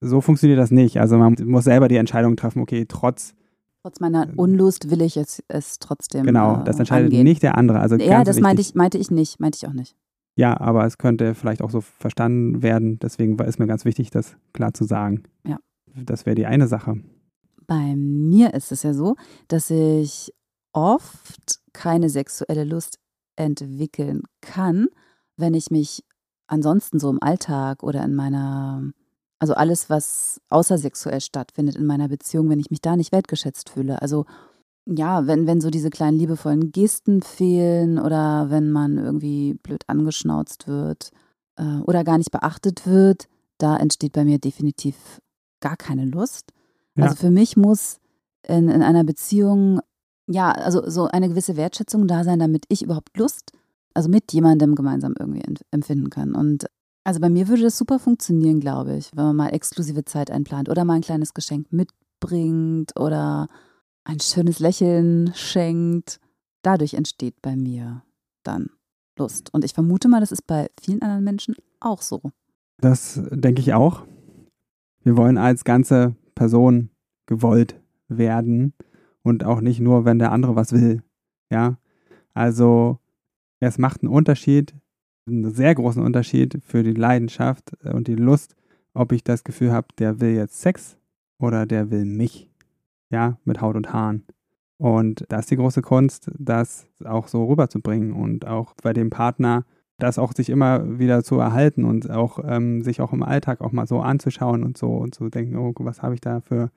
so 0.00 0.20
funktioniert 0.20 0.60
das 0.60 0.70
nicht. 0.70 1.00
Also 1.00 1.18
man 1.18 1.36
muss 1.44 1.64
selber 1.64 1.88
die 1.88 1.96
Entscheidung 1.96 2.36
treffen, 2.36 2.60
okay, 2.60 2.86
trotz 2.88 3.34
Trotz 3.84 3.98
meiner 3.98 4.28
Unlust 4.36 4.92
will 4.92 5.02
ich 5.02 5.16
es, 5.16 5.42
es 5.48 5.80
trotzdem. 5.80 6.24
Genau, 6.24 6.62
das 6.62 6.78
entscheidet 6.78 7.06
angehen. 7.06 7.24
nicht 7.24 7.42
der 7.42 7.58
andere. 7.58 7.80
Also 7.80 7.96
ja, 7.96 8.22
das 8.22 8.38
meinte 8.38 8.62
ich, 8.62 8.76
meinte 8.76 8.96
ich 8.96 9.10
nicht, 9.10 9.40
meinte 9.40 9.58
ich 9.60 9.66
auch 9.66 9.72
nicht. 9.72 9.96
Ja, 10.36 10.60
aber 10.60 10.86
es 10.86 10.98
könnte 10.98 11.34
vielleicht 11.34 11.62
auch 11.62 11.70
so 11.70 11.80
verstanden 11.80 12.62
werden. 12.62 13.00
Deswegen 13.00 13.36
ist 13.40 13.58
mir 13.58 13.66
ganz 13.66 13.84
wichtig, 13.84 14.10
das 14.12 14.36
klar 14.52 14.72
zu 14.72 14.84
sagen. 14.84 15.24
Ja. 15.44 15.58
Das 15.96 16.26
wäre 16.26 16.36
die 16.36 16.46
eine 16.46 16.68
Sache. 16.68 16.94
Bei 17.66 17.96
mir 17.96 18.54
ist 18.54 18.70
es 18.70 18.84
ja 18.84 18.94
so, 18.94 19.16
dass 19.48 19.68
ich 19.68 20.32
oft 20.72 21.60
keine 21.72 22.08
sexuelle 22.08 22.64
Lust 22.64 22.98
entwickeln 23.36 24.22
kann, 24.40 24.88
wenn 25.36 25.54
ich 25.54 25.70
mich 25.70 26.04
ansonsten 26.46 26.98
so 26.98 27.10
im 27.10 27.22
Alltag 27.22 27.82
oder 27.82 28.04
in 28.04 28.14
meiner 28.14 28.92
also 29.42 29.54
alles, 29.54 29.90
was 29.90 30.40
außersexuell 30.50 31.20
stattfindet 31.20 31.74
in 31.74 31.84
meiner 31.84 32.06
Beziehung, 32.06 32.48
wenn 32.48 32.60
ich 32.60 32.70
mich 32.70 32.80
da 32.80 32.94
nicht 32.94 33.10
wertgeschätzt 33.10 33.70
fühle. 33.70 34.00
Also 34.00 34.24
ja, 34.86 35.26
wenn, 35.26 35.48
wenn 35.48 35.60
so 35.60 35.68
diese 35.68 35.90
kleinen 35.90 36.16
liebevollen 36.16 36.70
Gesten 36.70 37.22
fehlen 37.22 37.98
oder 37.98 38.50
wenn 38.50 38.70
man 38.70 38.98
irgendwie 38.98 39.54
blöd 39.54 39.82
angeschnauzt 39.88 40.68
wird 40.68 41.10
äh, 41.56 41.78
oder 41.78 42.04
gar 42.04 42.18
nicht 42.18 42.30
beachtet 42.30 42.86
wird, 42.86 43.26
da 43.58 43.76
entsteht 43.76 44.12
bei 44.12 44.24
mir 44.24 44.38
definitiv 44.38 45.20
gar 45.58 45.76
keine 45.76 46.04
Lust. 46.04 46.52
Ja. 46.94 47.06
Also 47.06 47.16
für 47.16 47.30
mich 47.32 47.56
muss 47.56 47.98
in, 48.46 48.68
in 48.68 48.82
einer 48.82 49.02
Beziehung, 49.02 49.80
ja, 50.26 50.52
also 50.52 50.88
so 50.88 51.06
eine 51.06 51.28
gewisse 51.28 51.56
Wertschätzung 51.56 52.06
da 52.06 52.24
sein, 52.24 52.38
damit 52.38 52.64
ich 52.68 52.82
überhaupt 52.82 53.16
Lust, 53.16 53.52
also 53.94 54.08
mit 54.08 54.32
jemandem 54.32 54.74
gemeinsam 54.74 55.14
irgendwie 55.18 55.42
empfinden 55.70 56.10
kann. 56.10 56.34
Und 56.34 56.66
also 57.04 57.20
bei 57.20 57.28
mir 57.28 57.48
würde 57.48 57.62
das 57.62 57.78
super 57.78 57.98
funktionieren, 57.98 58.60
glaube 58.60 58.96
ich, 58.96 59.10
wenn 59.14 59.24
man 59.24 59.36
mal 59.36 59.48
exklusive 59.48 60.04
Zeit 60.04 60.30
einplant 60.30 60.68
oder 60.68 60.84
mal 60.84 60.94
ein 60.94 61.02
kleines 61.02 61.34
Geschenk 61.34 61.72
mitbringt 61.72 62.98
oder 62.98 63.48
ein 64.04 64.20
schönes 64.20 64.60
Lächeln 64.60 65.32
schenkt. 65.34 66.20
Dadurch 66.62 66.94
entsteht 66.94 67.42
bei 67.42 67.56
mir 67.56 68.02
dann 68.44 68.70
Lust. 69.18 69.52
Und 69.52 69.64
ich 69.64 69.74
vermute 69.74 70.08
mal, 70.08 70.20
das 70.20 70.32
ist 70.32 70.46
bei 70.46 70.70
vielen 70.80 71.02
anderen 71.02 71.24
Menschen 71.24 71.56
auch 71.80 72.02
so. 72.02 72.22
Das 72.80 73.20
denke 73.30 73.60
ich 73.60 73.74
auch. 73.74 74.02
Wir 75.02 75.16
wollen 75.16 75.38
als 75.38 75.64
ganze 75.64 76.14
Person 76.34 76.90
gewollt 77.26 77.80
werden 78.08 78.74
und 79.22 79.44
auch 79.44 79.60
nicht 79.60 79.80
nur, 79.80 80.04
wenn 80.04 80.18
der 80.18 80.32
andere 80.32 80.56
was 80.56 80.72
will. 80.72 81.02
Ja, 81.50 81.78
also 82.34 82.98
es 83.60 83.78
macht 83.78 84.02
einen 84.02 84.12
Unterschied, 84.12 84.74
einen 85.26 85.50
sehr 85.50 85.74
großen 85.74 86.02
Unterschied 86.02 86.60
für 86.64 86.82
die 86.82 86.94
Leidenschaft 86.94 87.76
äh, 87.84 87.90
und 87.90 88.08
die 88.08 88.14
Lust, 88.14 88.56
ob 88.94 89.12
ich 89.12 89.24
das 89.24 89.44
Gefühl 89.44 89.72
habe, 89.72 89.88
der 89.98 90.20
will 90.20 90.34
jetzt 90.34 90.60
Sex 90.60 90.98
oder 91.38 91.66
der 91.66 91.90
will 91.90 92.04
mich. 92.04 92.50
Ja, 93.10 93.38
mit 93.44 93.60
Haut 93.60 93.76
und 93.76 93.92
Haaren. 93.92 94.24
Und 94.78 95.26
das 95.28 95.40
ist 95.40 95.50
die 95.50 95.56
große 95.56 95.82
Kunst, 95.82 96.30
das 96.38 96.88
auch 97.04 97.28
so 97.28 97.44
rüberzubringen 97.44 98.12
und 98.12 98.46
auch 98.46 98.74
bei 98.82 98.94
dem 98.94 99.10
Partner 99.10 99.66
das 100.02 100.18
auch 100.18 100.32
sich 100.32 100.50
immer 100.50 100.98
wieder 100.98 101.22
zu 101.22 101.38
erhalten 101.38 101.84
und 101.84 102.10
auch 102.10 102.40
ähm, 102.44 102.82
sich 102.82 103.00
auch 103.00 103.12
im 103.12 103.22
Alltag 103.22 103.60
auch 103.60 103.72
mal 103.72 103.86
so 103.86 104.00
anzuschauen 104.00 104.64
und 104.64 104.76
so 104.76 104.88
und 104.88 105.14
zu 105.14 105.28
denken, 105.28 105.56
oh, 105.56 105.72
was 105.78 106.02
habe 106.02 106.14
ich 106.14 106.20
da 106.20 106.40
für, 106.40 106.70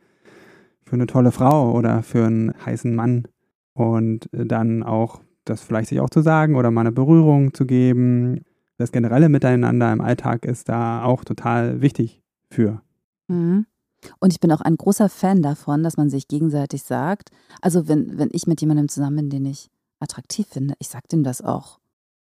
für 0.85 0.95
eine 0.95 1.07
tolle 1.07 1.31
Frau 1.31 1.71
oder 1.71 2.03
für 2.03 2.25
einen 2.25 2.53
heißen 2.65 2.93
Mann 2.95 3.27
und 3.73 4.29
dann 4.31 4.83
auch 4.83 5.21
das 5.43 5.61
vielleicht 5.61 5.89
sich 5.89 5.99
auch 5.99 6.09
zu 6.09 6.21
sagen 6.21 6.55
oder 6.55 6.71
mal 6.71 6.81
eine 6.81 6.91
Berührung 6.91 7.53
zu 7.53 7.65
geben. 7.65 8.41
Das 8.77 8.91
generelle 8.91 9.29
Miteinander 9.29 9.91
im 9.91 10.01
Alltag 10.01 10.45
ist 10.45 10.69
da 10.69 11.03
auch 11.03 11.23
total 11.23 11.81
wichtig 11.81 12.21
für. 12.49 12.81
Mhm. 13.27 13.65
Und 14.19 14.33
ich 14.33 14.39
bin 14.39 14.51
auch 14.51 14.61
ein 14.61 14.77
großer 14.77 15.09
Fan 15.09 15.41
davon, 15.41 15.83
dass 15.83 15.97
man 15.97 16.09
sich 16.09 16.27
gegenseitig 16.27 16.83
sagt, 16.83 17.29
also 17.61 17.87
wenn, 17.87 18.17
wenn 18.17 18.29
ich 18.31 18.45
mit 18.45 18.61
jemandem 18.61 18.89
zusammen 18.89 19.15
bin, 19.15 19.29
den 19.29 19.45
ich 19.45 19.69
attraktiv 19.99 20.47
finde, 20.47 20.75
ich 20.79 20.89
sage 20.89 21.07
dem 21.11 21.23
das 21.23 21.41
auch 21.41 21.79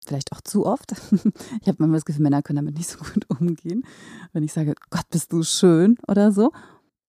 vielleicht 0.04 0.32
auch 0.32 0.40
zu 0.40 0.66
oft. 0.66 0.92
ich 1.60 1.68
habe 1.68 1.76
manchmal 1.78 1.98
das 1.98 2.04
Gefühl, 2.04 2.22
Männer 2.22 2.42
können 2.42 2.56
damit 2.56 2.76
nicht 2.76 2.88
so 2.88 2.98
gut 2.98 3.26
umgehen, 3.28 3.84
wenn 4.32 4.42
ich 4.42 4.52
sage, 4.52 4.74
Gott, 4.90 5.08
bist 5.10 5.32
du 5.32 5.42
schön 5.42 5.96
oder 6.08 6.32
so. 6.32 6.52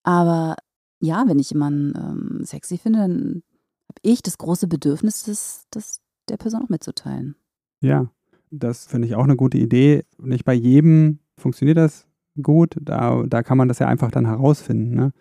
Aber 0.04 0.56
ja, 1.02 1.26
wenn 1.28 1.40
ich 1.40 1.52
jemanden 1.52 1.94
ähm, 1.98 2.46
sexy 2.46 2.78
finde, 2.78 3.00
dann 3.00 3.44
habe 3.90 4.00
ich 4.02 4.22
das 4.22 4.38
große 4.38 4.68
Bedürfnis, 4.68 5.24
das, 5.24 5.66
das 5.72 6.00
der 6.30 6.38
Person 6.38 6.64
auch 6.64 6.70
mitzuteilen. 6.70 7.36
Ja, 7.82 8.10
das 8.52 8.86
finde 8.86 9.08
ich 9.08 9.16
auch 9.16 9.24
eine 9.24 9.36
gute 9.36 9.58
Idee. 9.58 10.06
Nicht 10.18 10.46
bei 10.46 10.54
jedem 10.54 11.20
funktioniert 11.38 11.78
das 11.78 12.08
gut. 12.42 12.76
Da, 12.80 13.24
da 13.28 13.44
kann 13.44 13.58
man 13.58 13.68
das 13.68 13.80
ja 13.80 13.88
einfach 13.88 14.12
dann 14.12 14.26
herausfinden. 14.26 14.96
Ne? 14.96 15.12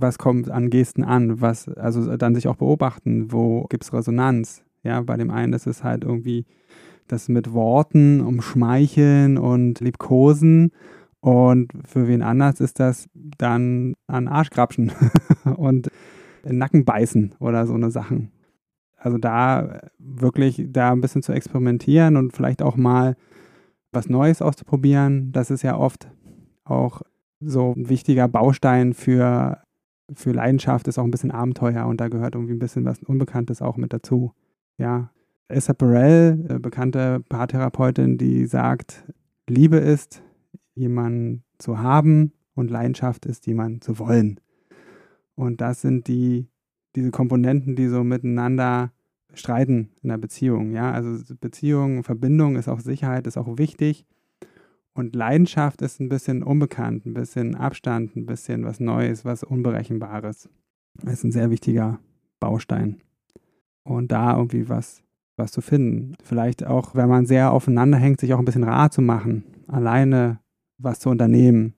was 0.00 0.18
kommt 0.18 0.50
an 0.50 0.70
Gesten 0.70 1.04
an, 1.04 1.40
was, 1.40 1.68
also 1.68 2.16
dann 2.16 2.34
sich 2.34 2.48
auch 2.48 2.56
beobachten, 2.56 3.32
wo 3.32 3.64
gibt 3.64 3.84
es 3.84 3.92
Resonanz. 3.92 4.62
Ja, 4.82 5.00
bei 5.00 5.16
dem 5.16 5.30
einen 5.30 5.52
ist 5.52 5.66
es 5.66 5.82
halt 5.82 6.04
irgendwie 6.04 6.46
das 7.08 7.28
mit 7.28 7.52
Worten 7.52 8.20
umschmeicheln 8.20 9.38
und 9.38 9.80
liebkosen 9.80 10.72
und 11.20 11.72
für 11.84 12.06
wen 12.06 12.22
anders 12.22 12.60
ist 12.60 12.80
das 12.80 13.08
dann 13.14 13.94
an 14.06 14.28
Arschgrapschen 14.28 14.92
und 15.56 15.90
Nacken 16.44 16.84
beißen 16.84 17.34
oder 17.40 17.66
so 17.66 17.74
eine 17.74 17.90
Sachen. 17.90 18.30
Also 18.96 19.18
da 19.18 19.80
wirklich 19.98 20.64
da 20.68 20.92
ein 20.92 21.00
bisschen 21.00 21.22
zu 21.22 21.32
experimentieren 21.32 22.16
und 22.16 22.32
vielleicht 22.32 22.62
auch 22.62 22.76
mal 22.76 23.16
was 23.92 24.08
Neues 24.08 24.42
auszuprobieren, 24.42 25.32
das 25.32 25.50
ist 25.50 25.62
ja 25.62 25.76
oft 25.76 26.10
auch 26.64 27.02
so 27.40 27.74
ein 27.76 27.88
wichtiger 27.88 28.28
Baustein 28.28 28.92
für, 28.92 29.62
für 30.12 30.32
Leidenschaft, 30.32 30.88
ist 30.88 30.98
auch 30.98 31.04
ein 31.04 31.10
bisschen 31.10 31.30
Abenteuer 31.30 31.86
und 31.86 32.00
da 32.00 32.08
gehört 32.08 32.34
irgendwie 32.34 32.54
ein 32.54 32.58
bisschen 32.58 32.84
was 32.84 33.02
Unbekanntes 33.02 33.62
auch 33.62 33.76
mit 33.76 33.92
dazu. 33.92 34.32
Ja. 34.76 35.10
Esther 35.50 35.74
Perel, 35.74 36.46
äh, 36.50 36.58
bekannte 36.58 37.20
Paartherapeutin, 37.28 38.18
die 38.18 38.44
sagt, 38.44 39.04
Liebe 39.48 39.78
ist, 39.78 40.22
jemanden 40.78 41.44
zu 41.58 41.78
haben 41.78 42.32
und 42.54 42.70
Leidenschaft 42.70 43.26
ist, 43.26 43.46
jemanden 43.46 43.80
zu 43.80 43.98
wollen. 43.98 44.40
Und 45.34 45.60
das 45.60 45.80
sind 45.80 46.08
die, 46.08 46.48
diese 46.96 47.10
Komponenten, 47.10 47.76
die 47.76 47.88
so 47.88 48.02
miteinander 48.02 48.92
streiten 49.34 49.90
in 50.02 50.08
der 50.08 50.18
Beziehung. 50.18 50.72
Ja, 50.72 50.90
also 50.90 51.34
Beziehung, 51.40 52.02
Verbindung 52.02 52.56
ist 52.56 52.68
auch 52.68 52.80
Sicherheit, 52.80 53.26
ist 53.26 53.36
auch 53.36 53.58
wichtig. 53.58 54.06
Und 54.94 55.14
Leidenschaft 55.14 55.80
ist 55.82 56.00
ein 56.00 56.08
bisschen 56.08 56.42
unbekannt, 56.42 57.06
ein 57.06 57.14
bisschen 57.14 57.54
Abstand, 57.54 58.16
ein 58.16 58.26
bisschen 58.26 58.64
was 58.64 58.80
Neues, 58.80 59.24
was 59.24 59.44
Unberechenbares. 59.44 60.48
Das 60.94 61.12
ist 61.12 61.24
ein 61.24 61.32
sehr 61.32 61.50
wichtiger 61.50 62.00
Baustein. 62.40 63.00
Und 63.84 64.10
da 64.10 64.36
irgendwie 64.36 64.68
was, 64.68 65.04
was 65.36 65.52
zu 65.52 65.60
finden. 65.60 66.16
Vielleicht 66.24 66.66
auch, 66.66 66.96
wenn 66.96 67.08
man 67.08 67.26
sehr 67.26 67.52
aufeinander 67.52 67.96
hängt, 67.96 68.18
sich 68.18 68.34
auch 68.34 68.40
ein 68.40 68.44
bisschen 68.44 68.64
rar 68.64 68.90
zu 68.90 69.00
machen, 69.00 69.44
alleine 69.68 70.40
was 70.78 71.00
zu 71.00 71.10
unternehmen. 71.10 71.74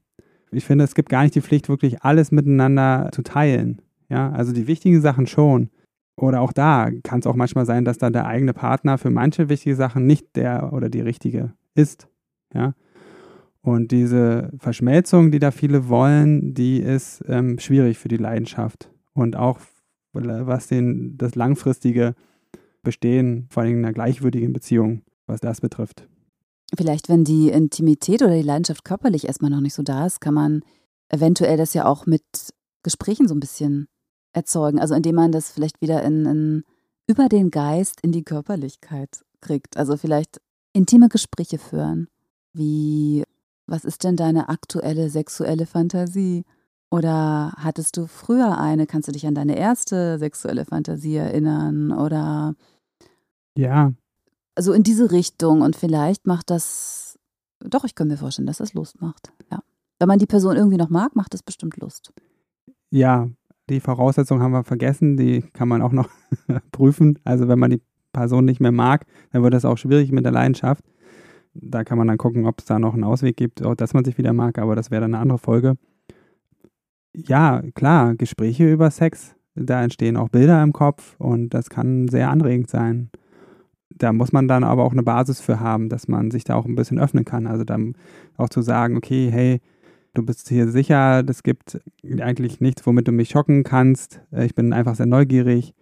Ich 0.53 0.65
finde, 0.65 0.85
es 0.85 0.95
gibt 0.95 1.09
gar 1.09 1.23
nicht 1.23 1.35
die 1.35 1.41
Pflicht, 1.41 1.69
wirklich 1.69 2.03
alles 2.03 2.33
miteinander 2.33 3.11
zu 3.13 3.23
teilen. 3.23 3.83
Ja, 4.09 4.31
also 4.33 4.53
die 4.53 4.67
wichtigen 4.67 5.01
Sachen 5.01 5.27
schon. 5.27 5.71
Oder 6.17 6.41
auch 6.41 6.53
da 6.53 6.91
kann 7.03 7.21
es 7.21 7.27
auch 7.27 7.37
manchmal 7.37 7.67
sein, 7.67 7.85
dass 7.85 7.99
dann 7.99 8.13
der 8.13 8.27
eigene 8.27 8.53
Partner 8.53 8.99
für 8.99 9.11
manche 9.11 9.49
wichtige 9.49 9.77
Sachen 9.77 10.07
nicht 10.07 10.37
der 10.37 10.73
oder 10.73 10.89
die 10.89 11.01
richtige 11.01 11.55
ist. 11.75 12.09
Ja, 12.53 12.75
und 13.63 13.93
diese 13.93 14.51
Verschmelzung, 14.59 15.31
die 15.31 15.39
da 15.39 15.51
viele 15.51 15.89
wollen, 15.89 16.55
die 16.55 16.79
ist 16.81 17.23
ähm, 17.29 17.59
schwierig 17.59 17.99
für 17.99 18.09
die 18.09 18.17
Leidenschaft. 18.17 18.91
Und 19.13 19.37
auch 19.37 19.61
was 20.13 20.67
den, 20.67 21.17
das 21.19 21.35
langfristige 21.35 22.15
Bestehen, 22.83 23.47
vor 23.51 23.63
allem 23.63 23.79
in 23.79 23.85
einer 23.85 23.93
gleichwürdigen 23.93 24.53
Beziehung, 24.53 25.03
was 25.27 25.41
das 25.41 25.61
betrifft. 25.61 26.09
Vielleicht, 26.77 27.09
wenn 27.09 27.25
die 27.25 27.49
Intimität 27.49 28.23
oder 28.23 28.35
die 28.35 28.43
Leidenschaft 28.43 28.85
körperlich 28.85 29.27
erstmal 29.27 29.51
noch 29.51 29.61
nicht 29.61 29.75
so 29.75 29.83
da 29.83 30.07
ist, 30.07 30.21
kann 30.21 30.35
man 30.35 30.63
eventuell 31.09 31.57
das 31.57 31.75
ja 31.75 31.87
auch 31.87 32.07
mit 32.07 32.23
Gesprächen 32.83 33.29
so 33.29 33.35
ein 33.35 33.41
bisschen 33.41 33.89
erzeugen. 34.33 34.79
Also 34.79 34.95
indem 34.95 35.17
man 35.17 35.33
das 35.33 35.51
vielleicht 35.51 35.81
wieder 35.81 36.03
in, 36.03 36.27
in 36.27 36.65
über 37.09 37.29
den 37.29 37.51
Geist 37.51 38.01
in 38.03 38.13
die 38.13 38.23
Körperlichkeit 38.23 39.25
kriegt. 39.41 39.77
Also 39.77 39.97
vielleicht 39.97 40.41
intime 40.73 41.09
Gespräche 41.09 41.59
führen. 41.59 42.09
Wie 42.53 43.25
was 43.67 43.85
ist 43.85 44.03
denn 44.03 44.17
deine 44.17 44.49
aktuelle 44.49 45.11
sexuelle 45.11 45.67
Fantasie? 45.67 46.45
Oder 46.91 47.53
hattest 47.57 47.97
du 47.97 48.07
früher 48.07 48.59
eine? 48.59 48.87
Kannst 48.87 49.07
du 49.07 49.13
dich 49.13 49.27
an 49.27 49.35
deine 49.37 49.57
erste 49.57 50.19
sexuelle 50.19 50.65
Fantasie 50.65 51.17
erinnern? 51.17 51.93
Oder 51.93 52.55
ja. 53.57 53.93
Also 54.55 54.73
in 54.73 54.83
diese 54.83 55.11
Richtung 55.11 55.63
und 55.63 55.77
vielleicht 55.77 56.27
macht 56.27 56.51
das, 56.51 57.19
doch, 57.61 57.85
ich 57.85 57.95
kann 57.95 58.09
mir 58.09 58.17
vorstellen, 58.17 58.47
dass 58.47 58.59
das 58.59 58.75
Lust 58.75 59.01
macht. 59.01 59.33
Ja. 59.51 59.61
Wenn 59.99 60.09
man 60.09 60.19
die 60.19 60.27
Person 60.27 60.57
irgendwie 60.57 60.77
noch 60.77 60.91
mag, 60.91 61.15
macht 61.15 61.35
das 61.35 61.43
bestimmt 61.43 61.77
Lust. 61.77 62.13
Ja, 62.91 63.29
die 63.69 63.81
Voraussetzungen 63.81 64.43
haben 64.43 64.53
wir 64.53 64.65
vergessen, 64.65 65.17
die 65.17 65.43
kann 65.53 65.69
man 65.69 65.83
auch 65.83 65.93
noch 65.93 66.09
prüfen. 66.73 67.19
Also 67.25 67.49
wenn 67.49 67.59
man 67.59 67.71
die 67.71 67.83
Person 68.13 68.45
nicht 68.45 68.61
mehr 68.61 68.73
mag, 68.73 69.07
dann 69.33 69.43
wird 69.43 69.55
das 69.55 69.65
auch 69.65 69.79
schwierig 69.79 70.11
mit 70.11 70.25
der 70.25 70.33
Leidenschaft. 70.33 70.85
Da 71.55 71.85
kann 71.85 71.99
man 71.99 72.09
dann 72.09 72.19
gucken, 72.19 72.47
ob 72.47 72.61
es 72.61 72.65
da 72.65 72.79
noch 72.79 72.95
einen 72.95 73.05
Ausweg 73.05 73.37
gibt, 73.37 73.61
dass 73.61 73.95
man 73.95 74.05
sich 74.05 74.19
wieder 74.19 74.33
mag, 74.33 74.59
aber 74.59 74.77
das 74.77 74.91
wäre 74.91 75.03
dann 75.03 75.15
eine 75.15 75.23
andere 75.23 75.39
Folge. 75.39 75.77
Ja, 77.13 77.63
klar, 77.75 78.15
Gespräche 78.15 78.71
über 78.71 78.91
Sex, 78.91 79.35
da 79.55 79.83
entstehen 79.83 80.17
auch 80.17 80.29
Bilder 80.29 80.63
im 80.63 80.73
Kopf 80.73 81.17
und 81.19 81.51
das 81.51 81.69
kann 81.69 82.09
sehr 82.09 82.31
anregend 82.31 82.71
sein. 82.71 83.11
Da 84.01 84.15
muss 84.15 84.33
man 84.33 84.49
dann 84.49 84.65
aber 84.65 84.85
auch 84.85 84.93
eine 84.93 85.03
Basis 85.03 85.41
für 85.41 85.61
haben, 85.61 85.91
dass 85.91 86.09
man 86.09 86.31
sich 86.31 86.45
da 86.45 86.55
auch 86.55 86.65
ein 86.65 86.75
bisschen 86.75 86.99
öffnen 86.99 87.27
kann. 87.27 87.47
Also 87.47 87.65
dann 87.65 87.97
auch 88.39 88.49
zu 88.49 88.63
sagen, 88.63 88.97
okay, 88.97 89.31
hey, 89.31 89.61
du 90.15 90.25
bist 90.25 90.49
hier 90.49 90.69
sicher, 90.69 91.23
es 91.29 91.43
gibt 91.43 91.79
eigentlich 92.03 92.61
nichts, 92.61 92.87
womit 92.87 93.09
du 93.09 93.13
mich 93.13 93.29
schocken 93.29 93.63
kannst. 93.63 94.23
Äh, 94.33 94.47
ich 94.47 94.55
bin 94.55 94.73
einfach 94.73 94.95
sehr 94.95 95.07
neugierig. 95.07 95.75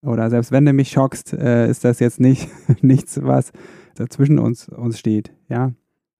Oder 0.00 0.30
selbst 0.30 0.52
wenn 0.52 0.64
du 0.64 0.72
mich 0.72 0.90
schockst, 0.90 1.32
äh, 1.32 1.68
ist 1.68 1.84
das 1.84 1.98
jetzt 1.98 2.20
nicht 2.20 2.48
nichts, 2.82 3.20
was 3.20 3.50
dazwischen 3.96 4.38
uns, 4.38 4.68
uns 4.68 4.98
steht, 4.98 5.32
ja. 5.48 5.72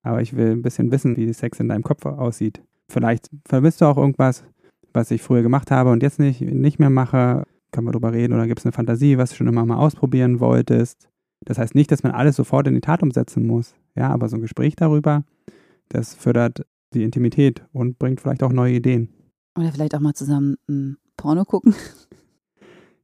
Aber 0.03 0.21
ich 0.21 0.35
will 0.35 0.51
ein 0.51 0.61
bisschen 0.61 0.91
wissen, 0.91 1.15
wie 1.15 1.31
Sex 1.31 1.61
in 1.61 1.69
deinem 1.69 1.83
Kopf 1.83 2.05
aussieht. 2.05 2.61
Vielleicht 2.89 3.29
vermisst 3.45 3.79
du 3.79 3.85
auch 3.85 3.97
irgendwas, 3.97 4.43
was 4.93 5.11
ich 5.11 5.21
früher 5.21 5.43
gemacht 5.43 5.71
habe 5.71 5.91
und 5.91 6.03
jetzt 6.03 6.19
nicht, 6.19 6.41
nicht 6.41 6.79
mehr 6.79 6.89
mache. 6.89 7.43
Können 7.71 7.87
wir 7.87 7.91
darüber 7.91 8.11
reden 8.11 8.33
oder 8.33 8.47
gibt 8.47 8.59
es 8.59 8.65
eine 8.65 8.71
Fantasie, 8.73 9.17
was 9.17 9.29
du 9.29 9.37
schon 9.37 9.47
immer 9.47 9.65
mal 9.65 9.77
ausprobieren 9.77 10.39
wolltest? 10.41 11.09
Das 11.45 11.57
heißt 11.57 11.75
nicht, 11.75 11.91
dass 11.91 12.03
man 12.03 12.11
alles 12.11 12.35
sofort 12.35 12.67
in 12.67 12.73
die 12.73 12.81
Tat 12.81 13.03
umsetzen 13.03 13.45
muss. 13.45 13.75
Ja, 13.95 14.09
aber 14.09 14.29
so 14.29 14.37
ein 14.37 14.41
Gespräch 14.41 14.75
darüber, 14.75 15.23
das 15.89 16.13
fördert 16.13 16.65
die 16.93 17.03
Intimität 17.03 17.63
und 17.73 17.99
bringt 17.99 18.21
vielleicht 18.21 18.43
auch 18.43 18.51
neue 18.51 18.75
Ideen. 18.75 19.09
Oder 19.57 19.71
vielleicht 19.71 19.95
auch 19.95 19.99
mal 19.99 20.13
zusammen 20.13 20.55
ein 20.67 20.97
Porno 21.15 21.45
gucken. 21.45 21.75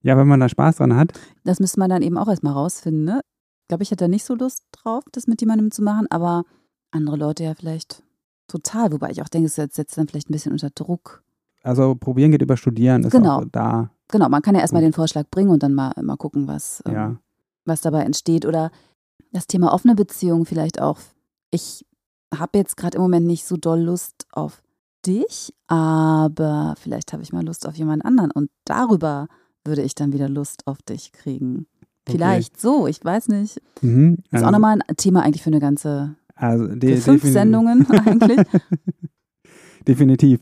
Ja, 0.05 0.17
wenn 0.17 0.27
man 0.27 0.41
da 0.41 0.49
Spaß 0.49 0.77
dran 0.77 0.95
hat. 0.95 1.13
Das 1.45 1.61
müsste 1.61 1.79
man 1.79 1.89
dann 1.89 2.01
eben 2.01 2.17
auch 2.17 2.27
erstmal 2.27 2.53
rausfinden, 2.53 3.05
ne? 3.05 3.21
Ich 3.61 3.67
glaube, 3.69 3.83
ich 3.83 3.91
hätte 3.91 4.03
da 4.03 4.07
nicht 4.09 4.25
so 4.25 4.35
Lust 4.35 4.65
drauf, 4.73 5.05
das 5.13 5.27
mit 5.27 5.39
jemandem 5.39 5.71
zu 5.71 5.81
machen, 5.81 6.07
aber 6.09 6.43
andere 6.91 7.15
Leute 7.15 7.45
ja 7.45 7.53
vielleicht 7.55 8.03
total. 8.49 8.91
Wobei 8.91 9.11
ich 9.11 9.21
auch 9.21 9.29
denke, 9.29 9.45
es 9.45 9.55
setzt 9.55 9.97
dann 9.97 10.07
vielleicht 10.07 10.29
ein 10.29 10.33
bisschen 10.33 10.51
unter 10.51 10.69
Druck. 10.69 11.23
Also 11.63 11.95
probieren 11.95 12.31
geht 12.31 12.41
über 12.41 12.57
Studieren, 12.57 13.03
ist 13.05 13.11
genau. 13.13 13.39
auch 13.39 13.45
da. 13.49 13.91
Genau, 14.09 14.27
man 14.27 14.41
kann 14.41 14.55
ja 14.55 14.61
erstmal 14.61 14.81
den 14.81 14.91
Vorschlag 14.91 15.29
bringen 15.31 15.49
und 15.49 15.63
dann 15.63 15.73
mal, 15.73 15.93
mal 16.01 16.17
gucken, 16.17 16.47
was, 16.47 16.83
ähm, 16.85 16.93
ja. 16.93 17.15
Was 17.65 17.81
dabei 17.81 18.03
entsteht. 18.03 18.45
Oder 18.45 18.71
das 19.31 19.47
Thema 19.47 19.73
offene 19.73 19.95
Beziehung 19.95 20.45
vielleicht 20.45 20.81
auch. 20.81 20.99
Ich 21.51 21.85
habe 22.33 22.57
jetzt 22.57 22.77
gerade 22.77 22.97
im 22.97 23.01
Moment 23.03 23.27
nicht 23.27 23.45
so 23.45 23.57
doll 23.57 23.81
Lust 23.81 24.27
auf 24.31 24.61
dich, 25.05 25.53
aber 25.67 26.75
vielleicht 26.79 27.13
habe 27.13 27.23
ich 27.23 27.33
mal 27.33 27.45
Lust 27.45 27.67
auf 27.67 27.75
jemand 27.75 28.05
anderen 28.05 28.31
und 28.31 28.49
darüber 28.65 29.27
würde 29.65 29.81
ich 29.81 29.95
dann 29.95 30.13
wieder 30.13 30.29
Lust 30.29 30.65
auf 30.67 30.81
dich 30.81 31.11
kriegen. 31.11 31.67
Vielleicht 32.07 32.53
okay. 32.53 32.61
so, 32.61 32.87
ich 32.87 33.03
weiß 33.03 33.29
nicht. 33.29 33.61
Mhm, 33.81 34.17
also 34.31 34.43
ist 34.43 34.47
auch 34.47 34.51
nochmal 34.51 34.79
ein 34.87 34.97
Thema 34.97 35.23
eigentlich 35.23 35.43
für 35.43 35.49
eine 35.49 35.59
ganze 35.59 36.15
also 36.35 36.67
de 36.67 36.97
fünf 36.97 37.23
Sendungen 37.23 37.87
eigentlich. 37.89 38.39
definitiv. 39.87 40.41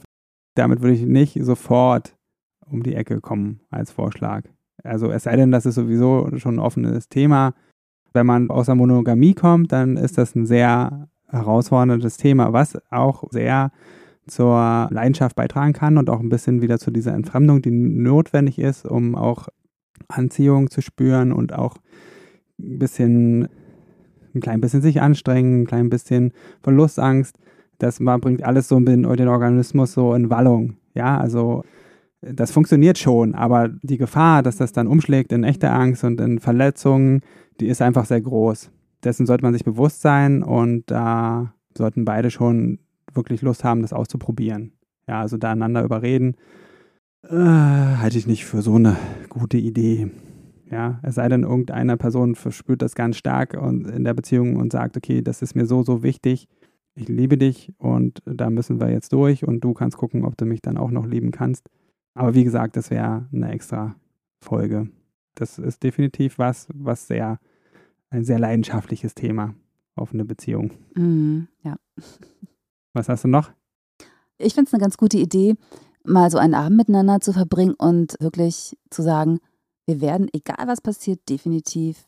Damit 0.55 0.81
würde 0.81 0.95
ich 0.95 1.03
nicht 1.03 1.37
sofort 1.43 2.15
um 2.65 2.83
die 2.83 2.95
Ecke 2.95 3.21
kommen 3.21 3.61
als 3.69 3.91
Vorschlag. 3.91 4.43
Also 4.83 5.11
es 5.11 5.23
sei 5.23 5.35
denn, 5.35 5.51
das 5.51 5.65
ist 5.65 5.75
sowieso 5.75 6.29
schon 6.37 6.55
ein 6.55 6.59
offenes 6.59 7.09
Thema. 7.09 7.53
Wenn 8.13 8.25
man 8.25 8.49
aus 8.49 8.65
der 8.65 8.75
Monogamie 8.75 9.33
kommt, 9.33 9.71
dann 9.71 9.97
ist 9.97 10.17
das 10.17 10.35
ein 10.35 10.45
sehr 10.45 11.07
herausforderndes 11.27 12.17
Thema, 12.17 12.51
was 12.53 12.77
auch 12.89 13.23
sehr 13.31 13.71
zur 14.27 14.87
Leidenschaft 14.91 15.35
beitragen 15.35 15.73
kann 15.73 15.97
und 15.97 16.09
auch 16.09 16.19
ein 16.19 16.29
bisschen 16.29 16.61
wieder 16.61 16.77
zu 16.77 16.91
dieser 16.91 17.13
Entfremdung, 17.13 17.61
die 17.61 17.71
notwendig 17.71 18.59
ist, 18.59 18.85
um 18.85 19.15
auch 19.15 19.47
Anziehung 20.07 20.69
zu 20.69 20.81
spüren 20.81 21.31
und 21.31 21.53
auch 21.53 21.77
ein 22.59 22.79
bisschen, 22.79 23.47
ein 24.35 24.41
klein 24.41 24.61
bisschen 24.61 24.81
sich 24.81 25.01
anstrengen, 25.01 25.61
ein 25.61 25.67
klein 25.67 25.89
bisschen 25.89 26.33
Verlustangst. 26.61 27.37
Das 27.79 27.99
bringt 27.99 28.43
alles 28.43 28.67
so 28.67 28.79
den 28.79 29.05
Organismus 29.05 29.93
so 29.93 30.13
in 30.13 30.29
Wallung. 30.29 30.77
Ja, 30.93 31.17
also 31.17 31.63
das 32.21 32.51
funktioniert 32.51 32.97
schon, 32.97 33.35
aber 33.35 33.69
die 33.81 33.97
Gefahr, 33.97 34.43
dass 34.43 34.57
das 34.57 34.71
dann 34.71 34.87
umschlägt 34.87 35.31
in 35.31 35.43
echte 35.43 35.71
Angst 35.71 36.03
und 36.03 36.21
in 36.21 36.39
Verletzungen, 36.39 37.21
die 37.59 37.67
ist 37.67 37.81
einfach 37.81 38.05
sehr 38.05 38.21
groß. 38.21 38.71
Dessen 39.03 39.25
sollte 39.25 39.43
man 39.43 39.53
sich 39.53 39.63
bewusst 39.63 40.01
sein 40.01 40.43
und 40.43 40.89
da 40.91 41.53
sollten 41.75 42.05
beide 42.05 42.29
schon 42.29 42.79
wirklich 43.13 43.41
Lust 43.41 43.63
haben, 43.63 43.81
das 43.81 43.93
auszuprobieren. 43.93 44.73
Ja, 45.07 45.21
also 45.21 45.37
da 45.37 45.51
einander 45.51 45.83
überreden 45.83 46.35
äh, 47.23 47.35
halte 47.35 48.17
ich 48.17 48.27
nicht 48.27 48.45
für 48.45 48.61
so 48.61 48.75
eine 48.75 48.97
gute 49.29 49.57
Idee. 49.57 50.09
Ja, 50.69 50.99
es 51.03 51.15
sei 51.15 51.27
denn, 51.27 51.43
irgendeine 51.43 51.97
Person 51.97 52.35
verspürt 52.35 52.81
das 52.81 52.95
ganz 52.95 53.17
stark 53.17 53.57
und 53.61 53.87
in 53.87 54.05
der 54.05 54.13
Beziehung 54.13 54.55
und 54.55 54.71
sagt, 54.71 54.95
okay, 54.95 55.21
das 55.21 55.41
ist 55.41 55.53
mir 55.55 55.65
so, 55.65 55.83
so 55.83 56.01
wichtig. 56.01 56.47
Ich 56.95 57.09
liebe 57.09 57.37
dich 57.37 57.73
und 57.77 58.21
da 58.25 58.49
müssen 58.49 58.79
wir 58.79 58.89
jetzt 58.89 59.11
durch 59.13 59.45
und 59.45 59.61
du 59.61 59.73
kannst 59.73 59.97
gucken, 59.97 60.23
ob 60.23 60.37
du 60.37 60.45
mich 60.45 60.61
dann 60.61 60.77
auch 60.77 60.91
noch 60.91 61.05
lieben 61.05 61.31
kannst. 61.31 61.69
Aber 62.13 62.33
wie 62.33 62.43
gesagt, 62.43 62.75
das 62.75 62.89
wäre 62.89 63.27
eine 63.31 63.51
extra 63.51 63.95
Folge. 64.41 64.89
Das 65.35 65.59
ist 65.59 65.83
definitiv 65.83 66.37
was, 66.37 66.67
was 66.73 67.07
sehr, 67.07 67.39
ein 68.09 68.25
sehr 68.25 68.39
leidenschaftliches 68.39 69.15
Thema, 69.15 69.55
offene 69.95 70.25
Beziehung. 70.25 70.71
Mhm, 70.95 71.47
ja. 71.63 71.77
Was 72.93 73.07
hast 73.07 73.23
du 73.23 73.27
noch? 73.29 73.51
Ich 74.37 74.53
finde 74.53 74.67
es 74.67 74.73
eine 74.73 74.81
ganz 74.81 74.97
gute 74.97 75.17
Idee, 75.17 75.55
mal 76.03 76.29
so 76.29 76.37
einen 76.37 76.55
Abend 76.55 76.77
miteinander 76.77 77.21
zu 77.21 77.31
verbringen 77.31 77.75
und 77.75 78.17
wirklich 78.19 78.77
zu 78.89 79.01
sagen, 79.01 79.39
wir 79.85 80.01
werden, 80.01 80.27
egal 80.33 80.67
was 80.67 80.81
passiert, 80.81 81.29
definitiv 81.29 82.07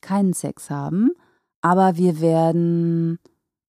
keinen 0.00 0.32
Sex 0.32 0.70
haben, 0.70 1.12
aber 1.60 1.96
wir 1.96 2.20
werden 2.20 3.18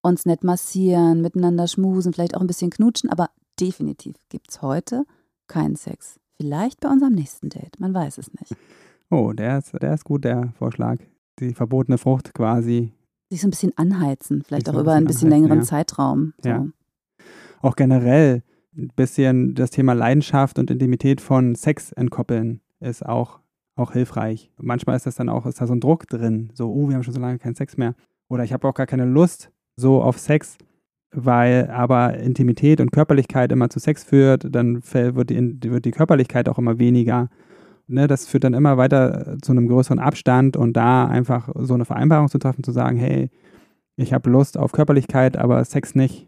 uns 0.02 0.26
nett 0.26 0.44
massieren, 0.44 1.22
miteinander 1.22 1.68
schmusen, 1.68 2.14
vielleicht 2.14 2.36
auch 2.36 2.42
ein 2.42 2.48
bisschen 2.48 2.72
knutschen, 2.72 3.10
aber 3.10 3.30
definitiv 3.60 4.16
gibt 4.30 4.52
es 4.52 4.62
heute 4.62 5.06
keinen 5.48 5.76
Sex. 5.76 6.20
Vielleicht 6.40 6.80
bei 6.82 6.90
unserem 6.90 7.14
nächsten 7.14 7.50
Date, 7.50 7.80
man 7.80 7.94
weiß 7.94 8.18
es 8.18 8.32
nicht. 8.34 8.56
Oh, 9.10 9.32
der 9.34 9.60
ist, 9.60 9.74
der 9.82 9.94
ist 9.94 10.04
gut, 10.04 10.24
der 10.26 10.54
Vorschlag. 10.58 10.98
Die 11.40 11.54
verbotene 11.54 11.98
Frucht 11.98 12.34
quasi. 12.34 12.94
Sich 13.32 13.42
so 13.42 13.48
ein 13.48 13.52
bisschen 13.52 13.78
anheizen, 13.78 14.44
vielleicht 14.44 14.70
auch 14.70 14.78
über 14.78 14.94
ein 14.94 15.06
bisschen 15.06 15.30
längeren 15.30 15.60
ja. 15.60 15.64
Zeitraum. 15.64 16.34
So. 16.42 16.50
Ja. 16.50 16.68
Auch 17.62 17.76
generell 17.76 18.44
ein 18.78 18.92
bisschen 18.96 19.56
das 19.56 19.72
Thema 19.72 19.94
Leidenschaft 19.94 20.60
und 20.60 20.70
Intimität 20.70 21.22
von 21.22 21.56
Sex 21.56 21.92
entkoppeln 21.94 22.62
ist 22.80 23.06
auch, 23.06 23.40
auch 23.76 23.94
hilfreich. 23.94 24.52
Manchmal 24.58 24.96
ist 24.96 25.06
das 25.06 25.16
dann 25.16 25.30
auch, 25.30 25.46
ist 25.46 25.60
da 25.60 25.68
so 25.68 25.74
ein 25.74 25.80
Druck 25.80 26.08
drin, 26.08 26.52
so, 26.54 26.72
oh, 26.72 26.88
wir 26.88 26.96
haben 26.96 27.04
schon 27.04 27.14
so 27.14 27.20
lange 27.20 27.40
keinen 27.40 27.56
Sex 27.56 27.78
mehr. 27.78 27.96
Oder 28.30 28.44
ich 28.44 28.54
habe 28.54 28.68
auch 28.68 28.74
gar 28.74 28.86
keine 28.86 29.06
Lust 29.06 29.52
so 29.76 30.02
auf 30.02 30.20
Sex, 30.20 30.58
weil 31.12 31.70
aber 31.70 32.18
Intimität 32.18 32.82
und 32.82 32.92
Körperlichkeit 32.92 33.52
immer 33.52 33.70
zu 33.70 33.80
Sex 33.80 34.04
führt, 34.04 34.54
dann 34.54 34.82
wird 34.84 35.30
die, 35.30 35.72
wird 35.72 35.86
die 35.86 35.92
Körperlichkeit 35.92 36.50
auch 36.50 36.58
immer 36.58 36.80
weniger. 36.80 37.30
Ne, 37.90 38.08
das 38.08 38.28
führt 38.28 38.44
dann 38.44 38.54
immer 38.54 38.78
weiter 38.78 39.38
zu 39.42 39.54
einem 39.54 39.70
größeren 39.70 40.00
Abstand 40.00 40.58
und 40.58 40.76
da 40.76 41.08
einfach 41.08 41.50
so 41.56 41.74
eine 41.74 41.86
Vereinbarung 41.86 42.28
zu 42.28 42.38
treffen, 42.38 42.64
zu 42.64 42.72
sagen, 42.72 42.98
hey, 42.98 43.30
ich 43.96 44.14
habe 44.14 44.30
Lust 44.30 44.58
auf 44.58 44.74
Körperlichkeit, 44.74 45.38
aber 45.38 45.64
Sex 45.64 45.96
nicht. 45.96 46.28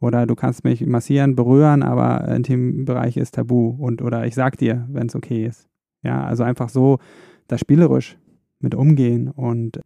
Oder 0.00 0.26
du 0.26 0.36
kannst 0.36 0.62
mich 0.62 0.86
massieren, 0.86 1.34
berühren, 1.34 1.82
aber 1.82 2.28
Intimbereich 2.28 3.16
ist 3.16 3.34
tabu. 3.34 3.70
Und 3.70 4.02
oder 4.02 4.24
ich 4.26 4.34
sag 4.36 4.56
dir, 4.56 4.86
wenn 4.88 5.08
es 5.08 5.16
okay 5.16 5.44
ist. 5.46 5.68
Ja, 6.02 6.24
also 6.24 6.44
einfach 6.44 6.68
so 6.68 6.98
da 7.48 7.58
spielerisch 7.58 8.16
mit 8.60 8.74
umgehen 8.74 9.28
und 9.28 9.80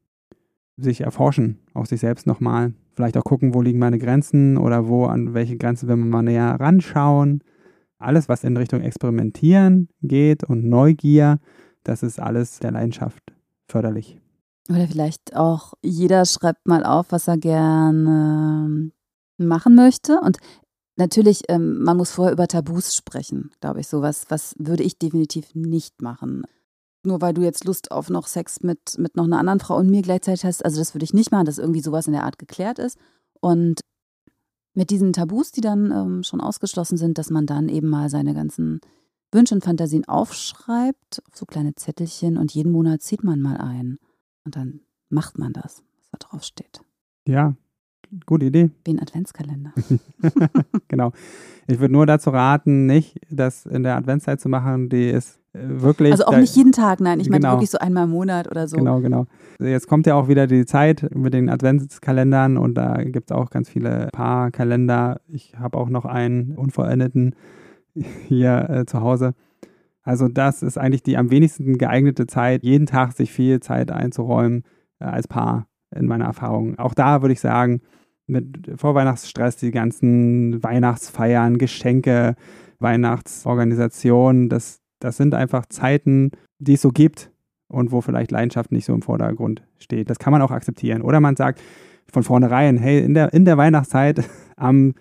sich 0.77 1.01
erforschen, 1.01 1.59
auch 1.75 1.87
sich 1.87 2.01
selbst 2.01 2.27
nochmal. 2.27 2.75
Vielleicht 2.95 3.17
auch 3.17 3.25
gucken, 3.25 3.55
wo 3.55 3.63
liegen 3.63 3.79
meine 3.79 3.99
Grenzen 3.99 4.59
oder 4.59 4.89
wo, 4.89 5.07
an 5.07 5.35
welche 5.35 5.57
Grenzen 5.57 5.89
will 5.89 5.97
man 5.97 6.11
mal 6.11 6.23
näher 6.23 6.57
ranschauen. 6.61 7.43
Alles, 7.99 8.29
was 8.29 8.45
in 8.45 8.57
Richtung 8.57 8.81
Experimentieren 8.81 9.89
geht 10.03 10.45
und 10.45 10.65
Neugier, 10.65 11.39
das 11.85 12.03
ist 12.03 12.21
alles 12.21 12.59
der 12.59 12.73
Leidenschaft 12.73 13.23
förderlich. 13.67 14.19
Oder 14.69 14.87
vielleicht 14.87 15.35
auch 15.35 15.75
jeder 15.83 16.25
schreibt 16.25 16.67
mal 16.67 16.85
auf, 16.85 17.07
was 17.11 17.29
er 17.29 17.39
gerne 17.39 18.91
machen 19.39 19.75
möchte. 19.75 20.21
Und 20.21 20.39
natürlich, 20.97 21.43
ähm, 21.49 21.83
man 21.83 21.97
muss 21.97 22.13
vorher 22.13 22.33
über 22.33 22.47
Tabus 22.47 22.95
sprechen, 22.95 23.51
glaube 23.61 23.81
ich. 23.81 23.89
So 23.89 24.03
was, 24.03 24.31
was 24.31 24.55
würde 24.59 24.83
ich 24.83 24.99
definitiv 24.99 25.55
nicht 25.55 26.01
machen. 26.03 26.45
Nur 27.05 27.21
weil 27.21 27.35
du 27.35 27.43
jetzt 27.43 27.65
Lust 27.65 27.91
auf 27.91 28.11
noch 28.11 28.27
Sex 28.27 28.63
mit, 28.63 28.97
mit 28.99 29.17
noch 29.17 29.25
einer 29.25 29.39
anderen 29.39 29.61
Frau 29.61 29.77
und 29.77 29.91
mir 29.91 30.03
gleichzeitig 30.03 30.45
hast, 30.45 30.65
also 30.65 30.79
das 30.79 30.95
würde 30.95 31.05
ich 31.05 31.15
nicht 31.15 31.33
machen, 31.33 31.47
dass 31.47 31.59
irgendwie 31.59 31.81
sowas 31.81 32.07
in 32.07 32.13
der 32.13 32.25
Art 32.25 32.39
geklärt 32.39 32.79
ist. 32.79 32.97
Und 33.41 33.81
mit 34.75 34.91
diesen 34.91 35.13
Tabus, 35.13 35.51
die 35.53 35.61
dann 35.61 35.91
ähm, 35.91 36.23
schon 36.23 36.41
ausgeschlossen 36.41 36.97
sind, 36.97 37.19
dass 37.19 37.31
man 37.31 37.47
dann 37.47 37.69
eben 37.69 37.89
mal 37.89 38.09
seine 38.09 38.35
ganzen 38.35 38.81
Wünsche 39.33 39.55
und 39.55 39.65
Fantasien 39.65 40.07
aufschreibt, 40.07 41.23
auf 41.27 41.37
so 41.37 41.47
kleine 41.47 41.75
Zettelchen 41.75 42.37
und 42.37 42.55
jeden 42.55 42.73
Monat 42.73 43.03
zieht 43.03 43.25
man 43.25 43.41
mal 43.41 43.57
ein. 43.57 43.99
Und 44.45 44.57
dann 44.57 44.81
macht 45.09 45.39
man 45.39 45.53
das, 45.53 45.83
was 45.99 46.11
da 46.11 46.19
drauf 46.19 46.45
steht. 46.45 46.83
Ja, 47.27 47.55
gute 48.27 48.47
Idee. 48.47 48.71
Wie 48.85 48.93
ein 48.93 49.01
Adventskalender. 49.01 49.73
genau. 50.89 51.13
Ich 51.67 51.79
würde 51.79 51.93
nur 51.93 52.07
dazu 52.07 52.31
raten, 52.31 52.87
nicht 52.87 53.19
das 53.31 53.67
in 53.67 53.83
der 53.83 53.97
Adventszeit 53.97 54.41
zu 54.41 54.49
machen, 54.49 54.89
die 54.89 55.09
ist 55.09 55.39
wirklich. 55.53 56.13
Also 56.13 56.25
auch 56.25 56.37
nicht 56.37 56.57
jeden 56.57 56.73
Tag, 56.73 57.01
nein. 57.01 57.21
Ich 57.21 57.29
meine 57.29 57.41
genau. 57.41 57.55
wirklich 57.55 57.71
so 57.71 57.79
einmal 57.79 58.05
im 58.05 58.11
Monat 58.11 58.51
oder 58.51 58.69
so. 58.69 58.77
Genau, 58.77 59.01
genau. 59.01 59.27
Jetzt 59.59 59.89
kommt 59.89 60.07
ja 60.07 60.15
auch 60.15 60.29
wieder 60.29 60.47
die 60.47 60.65
Zeit 60.65 61.15
mit 61.15 61.35
den 61.35 61.49
Adventskalendern 61.49 62.57
und 62.57 62.75
da 62.75 63.03
gibt 63.03 63.31
es 63.31 63.37
auch 63.37 63.51
ganz 63.51 63.69
viele 63.69 64.09
Paarkalender. 64.13 65.21
Ich 65.29 65.55
habe 65.59 65.79
auch 65.79 65.89
noch 65.89 66.05
einen 66.05 66.57
unvollendeten 66.57 67.35
hier 68.29 68.69
äh, 68.71 68.87
zu 68.87 69.01
Hause. 69.01 69.35
Also 70.03 70.29
das 70.29 70.63
ist 70.63 70.79
eigentlich 70.79 71.03
die 71.03 71.17
am 71.17 71.31
wenigsten 71.31 71.79
geeignete 71.79 72.27
Zeit, 72.27 72.65
jeden 72.65 72.87
Tag 72.87 73.13
sich 73.13 73.33
viel 73.33 73.61
Zeit 73.61 73.91
einzuräumen 73.91 74.65
äh, 74.99 75.05
als 75.05 75.29
Paar 75.29 75.67
in 75.95 76.07
meiner 76.07 76.25
Erfahrung. 76.25 76.79
Auch 76.79 76.95
da 76.95 77.23
würde 77.23 77.35
ich 77.35 77.41
sagen, 77.41 77.83
mit 78.27 78.73
Vorweihnachtsstress, 78.77 79.57
die 79.57 79.71
ganzen 79.71 80.63
Weihnachtsfeiern, 80.63 81.59
Geschenke, 81.59 82.35
Weihnachtsorganisationen, 82.79 84.49
das, 84.49 84.81
das 85.03 85.17
sind 85.17 85.35
einfach 85.35 85.67
Zeiten, 85.67 86.31
die 86.59 86.75
es 86.75 86.83
so 86.83 86.91
gibt 86.91 87.31
und 87.69 87.91
wo 87.91 88.01
vielleicht 88.01 88.31
Leidenschaft 88.31 88.71
nicht 88.71 88.85
so 88.85 88.95
im 88.95 89.03
Vordergrund 89.03 89.63
steht. 89.79 90.11
Das 90.11 90.19
kann 90.19 90.33
man 90.33 90.43
auch 90.43 90.51
akzeptieren. 90.51 91.03
Oder 91.03 91.21
man 91.21 91.37
sagt 91.37 91.61
von 92.13 92.23
vornherein, 92.23 92.77
hey, 92.77 93.01
in 93.01 93.15
der, 93.15 93.33
in 93.33 93.45
der 93.45 93.57
Weihnachtszeit 93.57 94.25
am 94.57 94.95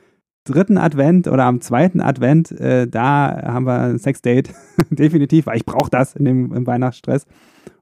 dritten 0.43 0.77
Advent 0.77 1.27
oder 1.27 1.45
am 1.45 1.61
zweiten 1.61 2.01
Advent, 2.01 2.51
äh, 2.51 2.87
da 2.87 3.41
haben 3.43 3.65
wir 3.65 3.79
ein 3.79 3.99
Sexdate, 3.99 4.51
definitiv, 4.89 5.45
weil 5.45 5.57
ich 5.57 5.65
brauche 5.65 5.89
das 5.91 6.15
in 6.15 6.25
dem, 6.25 6.53
im 6.53 6.65
Weihnachtsstress. 6.65 7.25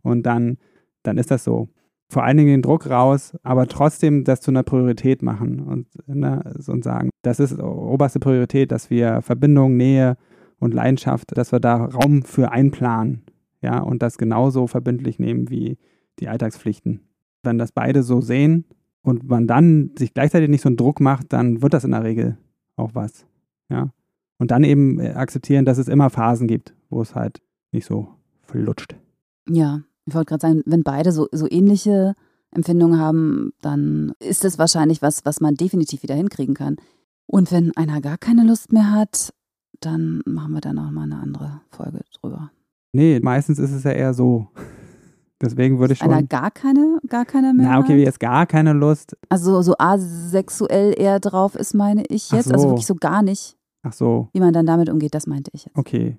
Und 0.01 0.23
dann, 0.23 0.57
dann 1.03 1.17
ist 1.17 1.31
das 1.31 1.43
so 1.43 1.69
vor 2.11 2.23
allen 2.23 2.37
Dingen 2.37 2.49
den 2.49 2.61
Druck 2.63 2.89
raus, 2.89 3.37
aber 3.43 3.67
trotzdem 3.67 4.23
das 4.23 4.41
zu 4.41 4.49
einer 4.51 4.63
Priorität 4.63 5.21
machen 5.21 5.59
und, 5.59 5.87
ne, 6.07 6.41
und 6.67 6.83
sagen, 6.83 7.11
das 7.21 7.39
ist 7.39 7.59
oberste 7.59 8.19
Priorität, 8.19 8.71
dass 8.71 8.89
wir 8.89 9.21
Verbindung, 9.21 9.77
Nähe 9.77 10.17
und 10.59 10.73
Leidenschaft, 10.73 11.37
dass 11.37 11.51
wir 11.51 11.59
da 11.59 11.85
Raum 11.85 12.23
für 12.23 12.51
einplanen, 12.51 13.23
ja, 13.61 13.79
und 13.79 14.01
das 14.01 14.17
genauso 14.17 14.67
verbindlich 14.67 15.19
nehmen 15.19 15.49
wie 15.49 15.77
die 16.19 16.27
Alltagspflichten. 16.27 17.01
Wenn 17.43 17.57
das 17.57 17.71
beide 17.71 18.03
so 18.03 18.21
sehen 18.21 18.65
und 19.01 19.27
man 19.27 19.47
dann 19.47 19.91
sich 19.97 20.13
gleichzeitig 20.13 20.49
nicht 20.49 20.61
so 20.61 20.69
einen 20.69 20.77
Druck 20.77 20.99
macht, 20.99 21.33
dann 21.33 21.61
wird 21.61 21.73
das 21.73 21.83
in 21.83 21.91
der 21.91 22.03
Regel 22.03 22.37
auch 22.75 22.91
was, 22.93 23.25
ja. 23.69 23.91
Und 24.37 24.51
dann 24.51 24.63
eben 24.63 25.01
akzeptieren, 25.01 25.65
dass 25.65 25.77
es 25.77 25.89
immer 25.89 26.09
Phasen 26.09 26.47
gibt, 26.47 26.73
wo 26.89 27.01
es 27.01 27.13
halt 27.13 27.41
nicht 27.73 27.85
so 27.85 28.07
flutscht. 28.43 28.95
Ja, 29.49 29.81
ich 30.05 30.15
wollte 30.15 30.29
gerade 30.29 30.41
sagen, 30.41 30.63
wenn 30.65 30.83
beide 30.83 31.11
so, 31.11 31.27
so 31.33 31.45
ähnliche 31.49 32.15
Empfindungen 32.51 32.99
haben, 32.99 33.51
dann 33.61 34.13
ist 34.19 34.43
das 34.43 34.57
wahrscheinlich 34.57 35.01
was, 35.01 35.25
was 35.25 35.41
man 35.41 35.55
definitiv 35.55 36.03
wieder 36.03 36.15
hinkriegen 36.15 36.55
kann. 36.55 36.77
Und 37.25 37.51
wenn 37.51 37.75
einer 37.75 38.01
gar 38.01 38.17
keine 38.17 38.43
Lust 38.43 38.71
mehr 38.71 38.91
hat, 38.91 39.33
dann 39.81 40.21
machen 40.25 40.53
wir 40.53 40.61
dann 40.61 40.77
auch 40.79 40.91
mal 40.91 41.03
eine 41.03 41.17
andere 41.17 41.61
Folge 41.69 42.01
drüber. 42.19 42.51
Nee, 42.91 43.19
meistens 43.21 43.59
ist 43.59 43.71
es 43.71 43.83
ja 43.83 43.91
eher 43.91 44.13
so. 44.13 44.47
Deswegen 45.41 45.79
würde 45.79 45.93
ich 45.93 45.99
schon. 45.99 46.11
Einer 46.11 46.23
gar 46.23 46.51
keine, 46.51 46.99
gar 47.07 47.25
keine 47.25 47.53
mehr. 47.53 47.69
Na, 47.69 47.79
okay, 47.79 47.95
wie 47.95 48.03
jetzt 48.03 48.19
gar 48.19 48.45
keine 48.45 48.73
Lust. 48.73 49.15
Also 49.29 49.61
so 49.61 49.73
asexuell 49.77 50.93
eher 50.97 51.19
drauf 51.19 51.55
ist, 51.55 51.73
meine 51.73 52.03
ich 52.07 52.31
jetzt. 52.31 52.47
Also 52.47 52.49
so. 52.49 52.53
Also 52.55 52.69
wirklich 52.69 52.85
so 52.85 52.95
gar 52.95 53.23
nicht. 53.23 53.57
Ach 53.83 53.93
so. 53.93 54.27
Wie 54.33 54.41
man 54.41 54.53
dann 54.53 54.65
damit 54.65 54.89
umgeht, 54.89 55.15
das 55.15 55.27
meinte 55.27 55.51
ich 55.53 55.65
jetzt. 55.65 55.77
Okay. 55.77 56.17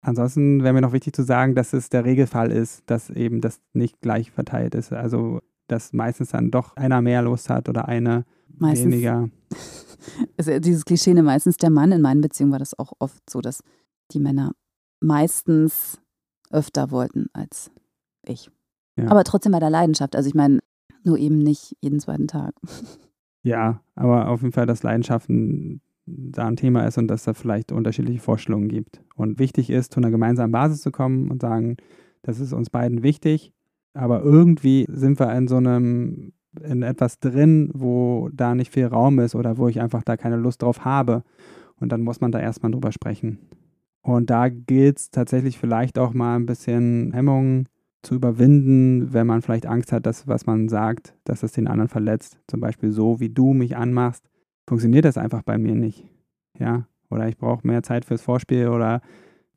Ansonsten 0.00 0.62
wäre 0.62 0.72
mir 0.72 0.80
noch 0.80 0.92
wichtig 0.92 1.16
zu 1.16 1.24
sagen, 1.24 1.56
dass 1.56 1.72
es 1.72 1.88
der 1.88 2.04
Regelfall 2.04 2.52
ist, 2.52 2.84
dass 2.86 3.10
eben 3.10 3.40
das 3.40 3.60
nicht 3.72 4.00
gleich 4.00 4.30
verteilt 4.30 4.76
ist. 4.76 4.92
Also, 4.92 5.40
dass 5.66 5.92
meistens 5.92 6.30
dann 6.30 6.52
doch 6.52 6.76
einer 6.76 7.02
mehr 7.02 7.22
Lust 7.22 7.50
hat 7.50 7.68
oder 7.68 7.88
eine 7.88 8.24
meistens, 8.56 8.92
weniger. 8.92 9.28
Also 10.36 10.58
dieses 10.58 10.84
Klischee, 10.84 11.14
ne, 11.14 11.22
meistens 11.22 11.56
der 11.56 11.70
Mann. 11.70 11.92
In 11.92 12.00
meinen 12.00 12.20
Beziehungen 12.20 12.52
war 12.52 12.58
das 12.58 12.78
auch 12.78 12.92
oft 12.98 13.28
so, 13.28 13.40
dass 13.40 13.62
die 14.12 14.20
Männer 14.20 14.52
meistens 15.00 16.00
öfter 16.50 16.90
wollten 16.90 17.26
als 17.32 17.70
ich. 18.24 18.50
Ja. 18.96 19.10
Aber 19.10 19.24
trotzdem 19.24 19.52
bei 19.52 19.60
der 19.60 19.70
Leidenschaft. 19.70 20.16
Also 20.16 20.28
ich 20.28 20.34
meine, 20.34 20.60
nur 21.04 21.18
eben 21.18 21.38
nicht 21.38 21.76
jeden 21.80 22.00
zweiten 22.00 22.28
Tag. 22.28 22.54
Ja, 23.42 23.80
aber 23.94 24.28
auf 24.28 24.42
jeden 24.42 24.52
Fall, 24.52 24.66
dass 24.66 24.82
Leidenschaften 24.82 25.80
da 26.06 26.46
ein 26.46 26.56
Thema 26.56 26.86
ist 26.86 26.98
und 26.98 27.08
dass 27.08 27.24
da 27.24 27.34
vielleicht 27.34 27.72
unterschiedliche 27.72 28.20
Vorstellungen 28.20 28.68
gibt. 28.68 29.00
Und 29.14 29.38
wichtig 29.38 29.70
ist, 29.70 29.92
zu 29.92 30.00
einer 30.00 30.10
gemeinsamen 30.10 30.52
Basis 30.52 30.80
zu 30.80 30.90
kommen 30.90 31.30
und 31.30 31.42
sagen, 31.42 31.76
das 32.22 32.40
ist 32.40 32.52
uns 32.52 32.70
beiden 32.70 33.02
wichtig, 33.02 33.52
aber 33.94 34.22
irgendwie 34.22 34.86
sind 34.88 35.18
wir 35.18 35.32
in 35.34 35.48
so 35.48 35.56
einem, 35.56 36.32
in 36.62 36.82
etwas 36.82 37.18
drin, 37.18 37.70
wo 37.74 38.28
da 38.32 38.54
nicht 38.54 38.72
viel 38.72 38.86
Raum 38.86 39.18
ist 39.18 39.34
oder 39.34 39.58
wo 39.58 39.68
ich 39.68 39.80
einfach 39.80 40.02
da 40.02 40.16
keine 40.16 40.36
Lust 40.36 40.62
drauf 40.62 40.84
habe. 40.84 41.22
Und 41.80 41.92
dann 41.92 42.02
muss 42.02 42.20
man 42.20 42.32
da 42.32 42.40
erstmal 42.40 42.72
drüber 42.72 42.92
sprechen. 42.92 43.38
Und 44.02 44.30
da 44.30 44.48
gilt 44.48 44.98
es 44.98 45.10
tatsächlich 45.10 45.58
vielleicht 45.58 45.98
auch 45.98 46.14
mal 46.14 46.36
ein 46.36 46.46
bisschen 46.46 47.12
Hemmungen 47.12 47.68
zu 48.02 48.14
überwinden, 48.14 49.12
wenn 49.12 49.26
man 49.26 49.42
vielleicht 49.42 49.66
Angst 49.66 49.92
hat, 49.92 50.06
dass 50.06 50.26
was 50.28 50.46
man 50.46 50.68
sagt, 50.68 51.14
dass 51.24 51.42
es 51.42 51.52
den 51.52 51.66
anderen 51.66 51.88
verletzt. 51.88 52.38
Zum 52.46 52.60
Beispiel 52.60 52.92
so, 52.92 53.20
wie 53.20 53.28
du 53.28 53.52
mich 53.52 53.76
anmachst, 53.76 54.24
funktioniert 54.66 55.04
das 55.04 55.18
einfach 55.18 55.42
bei 55.42 55.58
mir 55.58 55.74
nicht. 55.74 56.06
Ja, 56.58 56.86
oder 57.10 57.28
ich 57.28 57.38
brauche 57.38 57.66
mehr 57.66 57.82
Zeit 57.82 58.04
fürs 58.04 58.22
Vorspiel 58.22 58.68
oder 58.68 59.00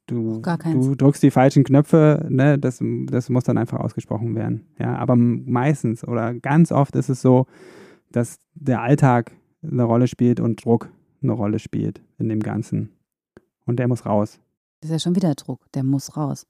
du, 0.08 0.42
du 0.42 0.96
drückst 0.96 1.24
die 1.24 1.32
falschen 1.32 1.64
Knöpfe, 1.64 2.26
ne, 2.30 2.58
das, 2.60 2.82
das 3.06 3.30
muss 3.30 3.44
dann 3.44 3.58
einfach 3.58 3.80
ausgesprochen 3.80 4.36
werden. 4.36 4.68
Ja, 4.80 4.96
aber 4.96 5.16
meistens 5.16 6.08
oder 6.08 6.34
ganz 6.34 6.72
oft 6.72 6.96
ist 6.96 7.10
es 7.10 7.22
so, 7.22 7.48
dass 8.12 8.40
der 8.54 8.82
Alltag 8.82 9.32
eine 9.64 9.84
Rolle 9.84 10.08
spielt 10.08 10.40
und 10.40 10.64
Druck 10.64 10.92
eine 11.22 11.34
Rolle 11.34 11.60
spielt 11.60 12.02
in 12.18 12.30
dem 12.30 12.40
Ganzen. 12.40 12.90
Und 13.66 13.78
der 13.78 13.88
muss 13.88 14.06
raus. 14.06 14.40
Das 14.82 14.90
ist 14.90 14.94
ja 14.94 15.00
schon 15.00 15.16
wieder 15.16 15.36
Druck, 15.36 15.72
der 15.74 15.84
muss 15.84 16.18
raus. 16.18 16.48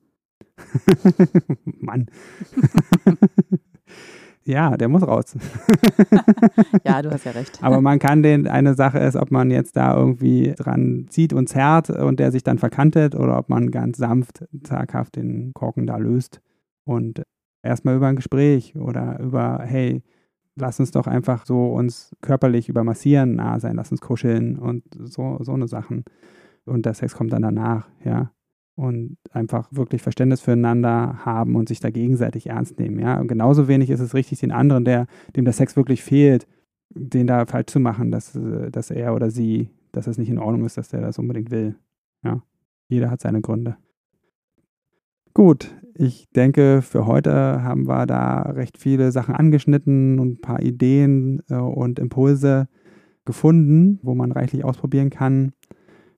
Mann. 1.66 2.08
ja, 4.44 4.76
der 4.76 4.88
muss 4.88 5.06
raus. 5.06 5.36
ja, 6.86 7.02
du 7.02 7.12
hast 7.12 7.26
ja 7.26 7.32
recht. 7.32 7.60
Aber 7.62 7.82
man 7.82 8.00
kann 8.00 8.24
den, 8.24 8.48
eine 8.48 8.74
Sache 8.74 9.00
ist, 9.00 9.16
ob 9.16 9.32
man 9.32 9.52
jetzt 9.52 9.76
da 9.78 9.96
irgendwie 9.96 10.54
dran 10.58 11.06
zieht 11.10 11.34
und 11.34 11.48
zerrt 11.48 11.90
und 11.90 12.20
der 12.20 12.32
sich 12.32 12.44
dann 12.44 12.58
verkantet 12.58 13.16
oder 13.16 13.38
ob 13.38 13.50
man 13.50 13.72
ganz 13.72 13.98
sanft, 13.98 14.46
zaghaft 14.64 15.16
den 15.16 15.54
Korken 15.54 15.86
da 15.86 15.98
löst 15.98 16.42
und 16.86 17.22
erstmal 17.64 17.96
über 17.96 18.08
ein 18.08 18.16
Gespräch 18.16 18.76
oder 18.76 19.20
über, 19.20 19.62
hey, 19.64 20.04
lass 20.56 20.80
uns 20.80 20.92
doch 20.92 21.08
einfach 21.08 21.46
so 21.46 21.74
uns 21.74 22.16
körperlich 22.22 22.68
über 22.68 22.84
Massieren 22.84 23.36
nah 23.36 23.60
sein, 23.60 23.76
lass 23.76 23.92
uns 23.92 24.02
kuscheln 24.02 24.58
und 24.58 24.84
so, 25.00 25.38
so 25.42 25.54
eine 25.54 25.68
Sachen. 25.68 26.04
Und 26.66 26.86
der 26.86 26.94
Sex 26.94 27.16
kommt 27.16 27.34
dann 27.34 27.42
danach, 27.42 27.88
ja 28.04 28.32
und 28.76 29.18
einfach 29.32 29.68
wirklich 29.72 30.02
Verständnis 30.02 30.42
füreinander 30.42 31.26
haben 31.26 31.56
und 31.56 31.68
sich 31.68 31.80
da 31.80 31.90
gegenseitig 31.90 32.48
ernst 32.48 32.80
nehmen. 32.80 33.00
Ja? 33.00 33.20
Und 33.20 33.28
genauso 33.28 33.68
wenig 33.68 33.90
ist 33.90 34.00
es 34.00 34.14
richtig, 34.14 34.40
den 34.40 34.52
anderen, 34.52 34.86
der, 34.86 35.08
dem 35.36 35.46
der 35.46 35.54
Sex 35.54 35.76
wirklich 35.76 36.04
fehlt, 36.04 36.48
den 36.90 37.28
da 37.28 37.46
falsch 37.46 37.68
zu 37.68 37.80
machen, 37.80 38.12
dass, 38.12 38.38
dass 38.72 38.92
er 38.92 39.16
oder 39.16 39.30
sie, 39.30 39.70
dass 39.92 40.08
es 40.08 40.18
nicht 40.18 40.30
in 40.30 40.40
Ordnung 40.40 40.66
ist, 40.66 40.78
dass 40.78 40.90
der 40.90 41.02
das 41.02 41.20
unbedingt 41.20 41.52
will. 41.52 41.76
Ja? 42.24 42.44
Jeder 42.88 43.10
hat 43.10 43.22
seine 43.22 43.42
Gründe. 43.42 43.78
Gut, 45.34 45.74
ich 45.96 46.30
denke, 46.32 46.82
für 46.82 47.06
heute 47.06 47.64
haben 47.64 47.88
wir 47.88 48.06
da 48.06 48.42
recht 48.42 48.78
viele 48.78 49.12
Sachen 49.12 49.36
angeschnitten 49.36 50.20
und 50.20 50.34
ein 50.34 50.42
paar 50.42 50.62
Ideen 50.62 51.42
äh, 51.50 51.56
und 51.56 52.00
Impulse 52.00 52.68
gefunden, 53.24 54.00
wo 54.02 54.16
man 54.16 54.32
reichlich 54.32 54.66
ausprobieren 54.66 55.10
kann. 55.10 55.54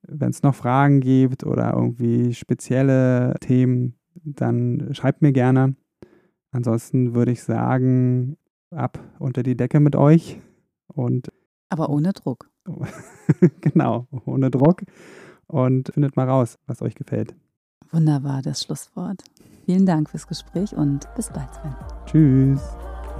Wenn 0.08 0.30
es 0.30 0.44
noch 0.44 0.56
Fragen 0.56 1.00
gibt 1.00 1.46
oder 1.46 1.74
irgendwie 1.74 2.34
spezielle 2.34 3.36
Themen, 3.40 3.96
dann 4.16 4.90
schreibt 4.94 5.22
mir 5.22 5.32
gerne. 5.32 5.76
Ansonsten 6.52 7.16
würde 7.16 7.32
ich 7.32 7.44
sagen, 7.44 8.38
ab 8.70 9.00
unter 9.20 9.44
die 9.44 9.58
Decke 9.58 9.80
mit 9.80 9.96
euch 9.96 10.40
und 10.88 11.32
aber 11.70 11.90
ohne 11.90 12.14
Druck. 12.14 12.50
genau, 13.62 14.08
ohne 14.26 14.52
Druck 14.52 14.84
und 15.48 15.90
findet 15.94 16.16
mal 16.16 16.30
raus, 16.30 16.60
was 16.68 16.82
euch 16.82 16.96
gefällt. 16.96 17.34
Wunderbar, 17.92 18.42
das 18.42 18.64
Schlusswort. 18.64 19.24
Vielen 19.66 19.86
Dank 19.86 20.10
fürs 20.10 20.28
Gespräch 20.28 20.76
und 20.76 21.08
bis 21.16 21.30
bald, 21.30 21.50
Sven. 21.54 21.76
Tschüss. 22.06 22.62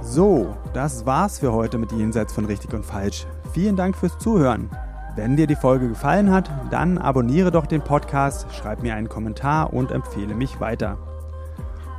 So, 0.00 0.54
das 0.74 1.06
war's 1.06 1.38
für 1.38 1.52
heute 1.52 1.78
mit 1.78 1.92
Jenseits 1.92 2.32
von 2.32 2.44
richtig 2.44 2.72
und 2.74 2.84
falsch. 2.84 3.26
Vielen 3.52 3.76
Dank 3.76 3.96
fürs 3.96 4.18
Zuhören. 4.18 4.68
Wenn 5.16 5.36
dir 5.36 5.46
die 5.46 5.54
Folge 5.54 5.88
gefallen 5.88 6.32
hat, 6.32 6.50
dann 6.70 6.98
abonniere 6.98 7.52
doch 7.52 7.66
den 7.66 7.82
Podcast, 7.82 8.48
schreib 8.52 8.82
mir 8.82 8.96
einen 8.96 9.08
Kommentar 9.08 9.72
und 9.72 9.92
empfehle 9.92 10.34
mich 10.34 10.58
weiter. 10.58 10.98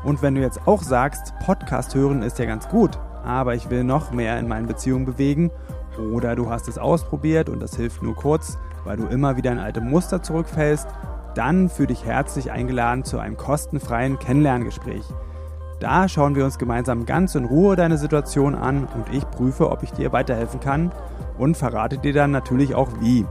Und 0.03 0.21
wenn 0.21 0.35
du 0.35 0.41
jetzt 0.41 0.67
auch 0.67 0.83
sagst, 0.83 1.33
Podcast 1.45 1.95
hören 1.95 2.23
ist 2.23 2.39
ja 2.39 2.45
ganz 2.45 2.67
gut, 2.67 2.99
aber 3.23 3.55
ich 3.55 3.69
will 3.69 3.85
noch 3.85 4.11
mehr 4.11 4.37
in 4.37 4.49
meinen 4.49 4.67
Beziehungen 4.67 5.05
bewegen, 5.05 5.49
oder 5.97 6.35
du 6.35 6.49
hast 6.49 6.67
es 6.67 6.77
ausprobiert 6.77 7.47
und 7.47 7.61
das 7.61 7.77
hilft 7.77 8.03
nur 8.03 8.15
kurz, 8.15 8.57
weil 8.83 8.97
du 8.97 9.05
immer 9.05 9.37
wieder 9.37 9.53
in 9.53 9.59
alte 9.59 9.79
Muster 9.79 10.21
zurückfällst, 10.21 10.85
dann 11.35 11.69
fühle 11.69 11.87
dich 11.87 12.03
herzlich 12.03 12.51
eingeladen 12.51 13.05
zu 13.05 13.17
einem 13.19 13.37
kostenfreien 13.37 14.19
Kennenlerngespräch. 14.19 15.05
Da 15.79 16.09
schauen 16.09 16.35
wir 16.35 16.43
uns 16.43 16.57
gemeinsam 16.57 17.05
ganz 17.05 17.33
in 17.35 17.45
Ruhe 17.45 17.77
deine 17.77 17.97
Situation 17.97 18.55
an 18.55 18.89
und 18.93 19.13
ich 19.13 19.29
prüfe, 19.31 19.71
ob 19.71 19.83
ich 19.83 19.91
dir 19.91 20.11
weiterhelfen 20.11 20.59
kann 20.59 20.91
und 21.37 21.55
verrate 21.55 21.97
dir 21.97 22.13
dann 22.13 22.31
natürlich 22.31 22.75
auch 22.75 22.89
wie. 23.01 23.25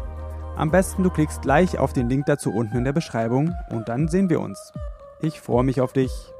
Am 0.56 0.70
besten 0.70 1.02
du 1.02 1.10
klickst 1.10 1.42
gleich 1.42 1.78
auf 1.78 1.92
den 1.92 2.08
Link 2.08 2.26
dazu 2.26 2.52
unten 2.52 2.76
in 2.76 2.84
der 2.84 2.92
Beschreibung 2.92 3.54
und 3.70 3.88
dann 3.88 4.08
sehen 4.08 4.28
wir 4.28 4.40
uns. 4.40 4.72
Ich 5.20 5.40
freue 5.40 5.64
mich 5.64 5.80
auf 5.80 5.92
dich. 5.92 6.33